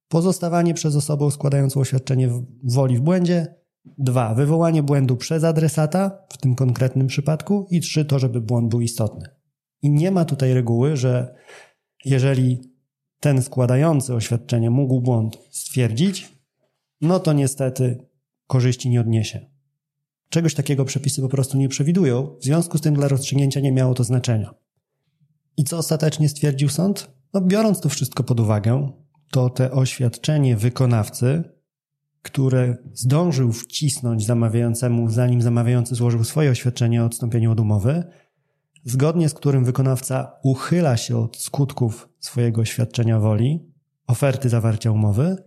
Pozostawanie 0.08 0.74
przez 0.74 0.96
osobę 0.96 1.32
składającą 1.32 1.80
oświadczenie 1.80 2.30
woli 2.64 2.98
w 2.98 3.02
błędzie. 3.02 3.56
Dwa, 3.98 4.36
wywołanie 4.36 4.84
błędu 4.84 5.18
przez 5.18 5.44
adresata, 5.44 6.26
w 6.30 6.38
tym 6.38 6.56
konkretnym 6.56 7.08
przypadku. 7.08 7.68
I 7.70 7.80
trzy, 7.80 8.06
to, 8.06 8.20
żeby 8.20 8.42
błąd 8.42 8.70
był 8.70 8.82
istotny. 8.82 9.39
I 9.82 9.90
nie 9.90 10.12
ma 10.12 10.26
tutaj 10.26 10.54
reguły, 10.54 10.98
że 10.98 11.36
jeżeli 12.06 12.62
ten 13.20 13.42
składający 13.42 14.14
oświadczenie 14.14 14.70
mógł 14.70 15.02
błąd 15.02 15.38
stwierdzić, 15.52 16.30
no 17.02 17.20
to 17.20 17.34
niestety 17.34 18.08
korzyści 18.48 18.90
nie 18.90 19.02
odniesie. 19.02 19.46
Czegoś 20.30 20.54
takiego 20.56 20.86
przepisy 20.86 21.22
po 21.22 21.30
prostu 21.30 21.58
nie 21.58 21.70
przewidują, 21.70 22.38
w 22.42 22.44
związku 22.44 22.78
z 22.78 22.82
tym 22.82 22.94
dla 22.94 23.08
rozstrzygnięcia 23.08 23.60
nie 23.60 23.72
miało 23.72 23.94
to 23.94 24.04
znaczenia. 24.04 24.54
I 25.58 25.64
co 25.64 25.78
ostatecznie 25.78 26.30
stwierdził 26.30 26.70
sąd? 26.70 27.12
No, 27.34 27.42
biorąc 27.42 27.82
to 27.82 27.90
wszystko 27.90 28.24
pod 28.24 28.40
uwagę, 28.40 28.92
to 29.32 29.50
te 29.50 29.72
oświadczenie 29.72 30.58
wykonawcy, 30.58 31.44
które 32.22 32.78
zdążył 32.94 33.52
wcisnąć 33.52 34.26
zamawiającemu, 34.26 35.10
zanim 35.10 35.42
zamawiający 35.42 35.96
złożył 35.96 36.24
swoje 36.24 36.52
oświadczenie 36.52 37.04
o 37.04 37.06
odstąpieniu 37.06 37.52
od 37.52 37.60
umowy, 37.60 38.04
zgodnie 38.84 39.30
z 39.30 39.34
którym 39.34 39.66
wykonawca 39.66 40.32
uchyla 40.44 40.98
się 40.98 41.18
od 41.18 41.38
skutków 41.38 42.10
swojego 42.20 42.62
oświadczenia 42.62 43.20
woli, 43.20 43.74
oferty 44.08 44.50
zawarcia 44.50 44.92
umowy, 44.92 45.38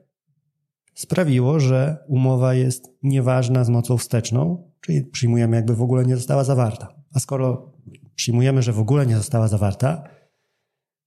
sprawiło, 0.95 1.61
że 1.61 2.05
umowa 2.09 2.55
jest 2.55 2.91
nieważna 3.03 3.65
z 3.65 3.69
mocą 3.69 3.97
wsteczną, 3.97 4.71
czyli 4.81 5.05
przyjmujemy, 5.05 5.57
jakby 5.57 5.77
w 5.77 5.83
ogóle 5.83 6.05
nie 6.05 6.17
została 6.17 6.45
zawarta. 6.45 6.95
A 7.15 7.21
skoro 7.21 7.73
przyjmujemy, 8.15 8.63
że 8.63 8.73
w 8.73 8.81
ogóle 8.81 9.07
nie 9.07 9.17
została 9.17 9.49
zawarta, 9.49 10.03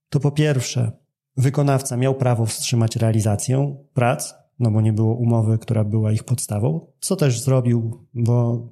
to 0.09 0.19
po 0.19 0.31
pierwsze, 0.31 0.91
Wykonawca 1.37 1.97
miał 1.97 2.15
prawo 2.15 2.45
wstrzymać 2.45 2.95
realizację 2.95 3.75
prac, 3.93 4.33
no 4.59 4.71
bo 4.71 4.81
nie 4.81 4.93
było 4.93 5.15
umowy, 5.15 5.57
która 5.57 5.83
była 5.83 6.11
ich 6.11 6.23
podstawą, 6.23 6.87
co 6.99 7.15
też 7.15 7.41
zrobił, 7.41 8.07
bo 8.13 8.67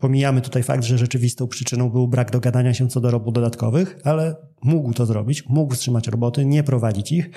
pomijamy 0.00 0.40
tutaj 0.40 0.62
fakt, 0.62 0.84
że 0.84 0.98
rzeczywistą 0.98 1.48
przyczyną 1.48 1.90
był 1.90 2.08
brak 2.08 2.30
dogadania 2.30 2.74
się 2.74 2.88
co 2.88 3.00
do 3.00 3.10
robót 3.10 3.34
dodatkowych, 3.34 3.98
ale 4.04 4.36
mógł 4.62 4.92
to 4.92 5.06
zrobić, 5.06 5.48
mógł 5.48 5.74
wstrzymać 5.74 6.08
roboty, 6.08 6.44
nie 6.44 6.62
prowadzić 6.62 7.12
ich. 7.12 7.30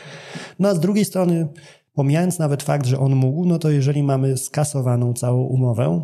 No 0.59 0.69
a 0.69 0.75
z 0.75 0.79
drugiej 0.79 1.05
strony, 1.05 1.47
pomijając 1.93 2.39
nawet 2.39 2.63
fakt, 2.63 2.85
że 2.85 2.99
on 2.99 3.15
mógł, 3.15 3.45
no 3.45 3.59
to 3.59 3.69
jeżeli 3.69 4.03
mamy 4.03 4.37
skasowaną 4.37 5.13
całą 5.13 5.41
umowę 5.41 6.03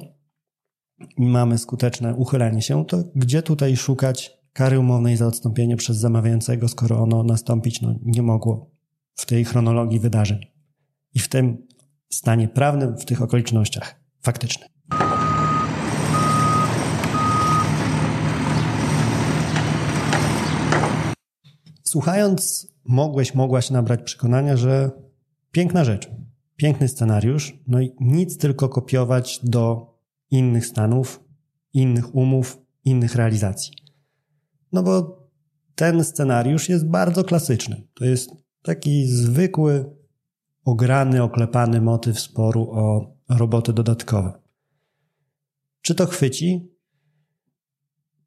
i 1.17 1.25
mamy 1.25 1.57
skuteczne 1.57 2.15
uchylenie 2.15 2.61
się, 2.61 2.85
to 2.85 3.03
gdzie 3.15 3.41
tutaj 3.41 3.77
szukać 3.77 4.39
kary 4.53 4.79
umownej 4.79 5.17
za 5.17 5.27
odstąpienie 5.27 5.77
przez 5.77 5.97
zamawiającego, 5.97 6.67
skoro 6.67 6.99
ono 6.99 7.23
nastąpić 7.23 7.81
no, 7.81 7.95
nie 8.05 8.21
mogło 8.21 8.71
w 9.13 9.25
tej 9.25 9.45
chronologii 9.45 9.99
wydarzeń 9.99 10.39
i 11.13 11.19
w 11.19 11.27
tym 11.27 11.67
stanie 12.09 12.47
prawnym, 12.47 12.97
w 12.97 13.05
tych 13.05 13.21
okolicznościach 13.21 14.01
faktycznych. 14.21 14.78
Słuchając, 21.89 22.67
mogłeś, 22.83 23.35
mogłaś 23.35 23.69
nabrać 23.69 24.01
przekonania, 24.03 24.57
że 24.57 24.91
piękna 25.51 25.83
rzecz, 25.83 26.11
piękny 26.55 26.87
scenariusz, 26.87 27.59
no 27.67 27.81
i 27.81 27.91
nic 27.99 28.37
tylko 28.37 28.69
kopiować 28.69 29.39
do 29.43 29.93
innych 30.31 30.65
stanów, 30.65 31.23
innych 31.73 32.15
umów, 32.15 32.61
innych 32.85 33.15
realizacji. 33.15 33.73
No 34.71 34.83
bo 34.83 35.23
ten 35.75 36.03
scenariusz 36.03 36.69
jest 36.69 36.87
bardzo 36.87 37.23
klasyczny. 37.23 37.87
To 37.93 38.05
jest 38.05 38.31
taki 38.61 39.07
zwykły, 39.07 39.95
ograny, 40.65 41.23
oklepany 41.23 41.81
motyw 41.81 42.19
sporu 42.19 42.71
o 42.71 43.15
roboty 43.29 43.73
dodatkowe. 43.73 44.39
Czy 45.81 45.95
to 45.95 46.05
chwyci? 46.05 46.71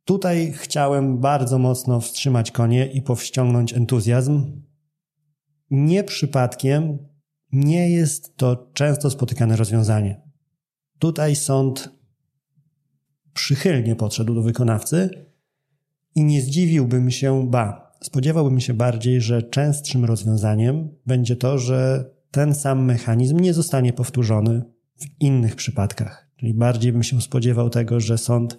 Tutaj 0.04 0.52
chciałem 0.52 1.18
bardzo 1.18 1.58
mocno 1.58 2.00
wstrzymać 2.00 2.50
konie 2.50 2.86
i 2.86 3.02
powściągnąć 3.02 3.72
entuzjazm. 3.72 4.62
Nie 5.70 6.04
przypadkiem 6.04 6.98
nie 7.52 7.90
jest 7.90 8.36
to 8.36 8.70
często 8.72 9.10
spotykane 9.10 9.56
rozwiązanie. 9.56 10.20
Tutaj 10.98 11.36
sąd 11.36 11.88
przychylnie 13.34 13.96
podszedł 13.96 14.34
do 14.34 14.42
wykonawcy 14.42 15.26
i 16.14 16.24
nie 16.24 16.42
zdziwiłbym 16.42 17.10
się, 17.10 17.50
ba, 17.50 17.92
spodziewałbym 18.02 18.60
się 18.60 18.74
bardziej, 18.74 19.20
że 19.20 19.42
częstszym 19.42 20.04
rozwiązaniem 20.04 20.88
będzie 21.06 21.36
to, 21.36 21.58
że 21.58 22.10
ten 22.30 22.54
sam 22.54 22.84
mechanizm 22.84 23.40
nie 23.40 23.54
zostanie 23.54 23.92
powtórzony 23.92 24.62
w 24.96 25.20
innych 25.20 25.56
przypadkach. 25.56 26.28
Czyli 26.36 26.54
bardziej 26.54 26.92
bym 26.92 27.02
się 27.02 27.20
spodziewał 27.20 27.70
tego, 27.70 28.00
że 28.00 28.18
sąd 28.18 28.56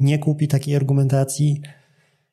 nie 0.00 0.18
kupi 0.18 0.48
takiej 0.48 0.76
argumentacji, 0.76 1.60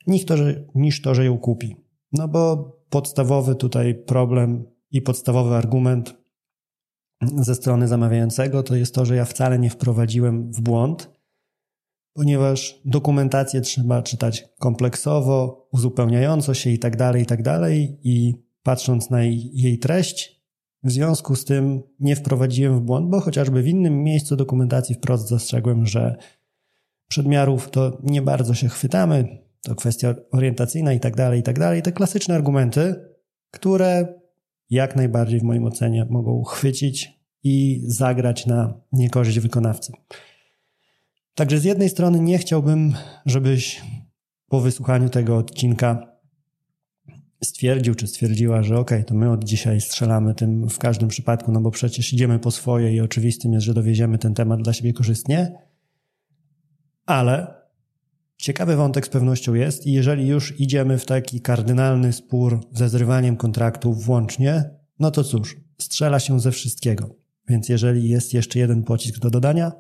niż 0.08 0.26
to, 0.26 0.38
że, 0.38 0.66
niż 0.76 1.02
to, 1.02 1.16
że 1.16 1.26
ją 1.26 1.38
kupi. 1.38 1.76
No 2.12 2.28
bo 2.28 2.72
podstawowy 2.90 3.56
tutaj 3.56 3.96
problem 3.96 4.66
i 4.92 5.02
podstawowy 5.02 5.56
argument 5.56 6.18
ze 7.22 7.56
strony 7.56 7.88
zamawiającego 7.88 8.64
to 8.64 8.76
jest 8.76 8.96
to, 8.96 9.06
że 9.06 9.16
ja 9.16 9.26
wcale 9.26 9.60
nie 9.60 9.70
wprowadziłem 9.70 10.52
w 10.52 10.62
błąd, 10.62 11.10
ponieważ 12.14 12.82
dokumentację 12.86 13.62
trzeba 13.62 14.02
czytać 14.02 14.48
kompleksowo, 14.60 15.68
uzupełniająco 15.72 16.54
się 16.54 16.70
i 16.70 16.80
tak 16.80 16.98
dalej, 16.98 17.24
i 17.24 17.26
tak 17.26 17.44
dalej. 17.44 18.00
I 18.04 18.34
patrząc 18.64 19.10
na 19.10 19.24
jej 19.24 19.80
treść, 19.80 20.42
w 20.84 20.92
związku 20.92 21.36
z 21.36 21.46
tym 21.46 21.82
nie 22.00 22.16
wprowadziłem 22.16 22.80
w 22.80 22.82
błąd, 22.82 23.10
bo 23.10 23.20
chociażby 23.20 23.62
w 23.62 23.68
innym 23.68 24.04
miejscu 24.04 24.36
dokumentacji 24.36 24.96
wprost 24.96 25.28
zastrzegłem, 25.28 25.86
że 25.86 26.16
przedmiarów 27.08 27.70
to 27.70 27.98
nie 28.04 28.22
bardzo 28.22 28.54
się 28.54 28.70
chwytamy, 28.70 29.38
to 29.62 29.76
kwestia 29.76 30.16
orientacyjna 30.32 30.94
i 30.94 31.00
tak 31.00 31.16
dalej, 31.16 31.40
i 31.40 31.44
tak 31.44 31.60
dalej. 31.60 31.82
Te 31.82 31.92
klasyczne 31.92 32.36
argumenty, 32.36 32.96
które 33.52 34.08
jak 34.70 34.96
najbardziej 34.96 35.40
w 35.40 35.44
moim 35.44 35.66
ocenie 35.66 36.06
mogą 36.10 36.44
chwycić 36.44 37.20
i 37.44 37.82
zagrać 37.86 38.46
na 38.46 38.74
niekorzyść 38.92 39.40
wykonawcy. 39.40 39.94
Także 41.36 41.60
z 41.60 41.64
jednej 41.64 41.90
strony 41.90 42.20
nie 42.20 42.38
chciałbym, 42.38 42.94
żebyś 43.26 43.82
po 44.50 44.62
wysłuchaniu 44.62 45.10
tego 45.10 45.38
odcinka 45.38 46.16
stwierdził 47.44 47.96
czy 47.96 48.08
stwierdziła, 48.08 48.64
że 48.64 48.80
ok, 48.80 48.92
to 49.08 49.16
my 49.16 49.32
od 49.32 49.44
dzisiaj 49.44 49.82
strzelamy 49.82 50.36
tym 50.36 50.70
w 50.70 50.78
każdym 50.78 51.10
przypadku, 51.10 51.52
no 51.52 51.62
bo 51.62 51.72
przecież 51.72 52.14
idziemy 52.14 52.40
po 52.40 52.52
swoje 52.52 52.96
i 52.96 53.02
oczywistym 53.02 53.54
jest, 53.54 53.66
że 53.66 53.74
dowieziemy 53.74 54.18
ten 54.18 54.34
temat 54.34 54.62
dla 54.62 54.74
siebie 54.74 54.94
korzystnie. 54.94 55.58
Ale 57.06 57.54
ciekawy 58.38 58.76
wątek 58.76 59.06
z 59.06 59.10
pewnością 59.10 59.54
jest 59.54 59.88
i 59.88 59.94
jeżeli 59.94 60.28
już 60.28 60.60
idziemy 60.60 60.98
w 60.98 61.06
taki 61.06 61.42
kardynalny 61.42 62.14
spór 62.14 62.60
ze 62.72 62.90
zrywaniem 62.90 63.38
kontraktów 63.38 64.04
włącznie, 64.04 64.70
no 65.00 65.12
to 65.12 65.24
cóż, 65.24 65.58
strzela 65.82 66.20
się 66.20 66.40
ze 66.40 66.52
wszystkiego. 66.52 67.16
Więc 67.50 67.70
jeżeli 67.70 68.10
jest 68.10 68.34
jeszcze 68.34 68.60
jeden 68.60 68.84
pocisk 68.84 69.20
do 69.20 69.30
dodania, 69.30 69.72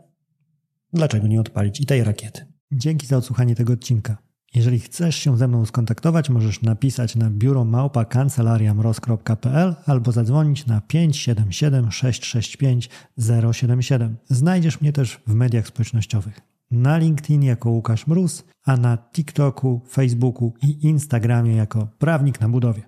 dlaczego 0.93 1.27
nie 1.27 1.39
odpalić 1.39 1.81
i 1.81 1.85
tej 1.85 2.03
rakiety? 2.03 2.45
Dzięki 2.71 3.07
za 3.07 3.17
odsłuchanie 3.17 3.55
tego 3.55 3.73
odcinka. 3.73 4.17
Jeżeli 4.55 4.79
chcesz 4.79 5.15
się 5.15 5.37
ze 5.37 5.47
mną 5.47 5.65
skontaktować, 5.65 6.29
możesz 6.29 6.61
napisać 6.61 7.15
na 7.15 7.29
biuro 7.29 7.65
małpa 7.65 8.05
albo 9.85 10.11
zadzwonić 10.11 10.65
na 10.65 10.81
577 10.81 11.91
665 11.91 12.89
077. 13.51 14.17
Znajdziesz 14.29 14.81
mnie 14.81 14.93
też 14.93 15.19
w 15.27 15.33
mediach 15.33 15.67
społecznościowych. 15.67 16.54
Na 16.71 16.97
LinkedIn 16.97 17.43
jako 17.43 17.69
Łukasz 17.69 18.07
Mróz, 18.07 18.43
a 18.65 18.77
na 18.77 18.97
TikToku, 18.97 19.81
Facebooku 19.87 20.53
i 20.63 20.87
Instagramie 20.87 21.55
jako 21.55 21.87
Prawnik 21.97 22.41
na 22.41 22.49
Budowie. 22.49 22.83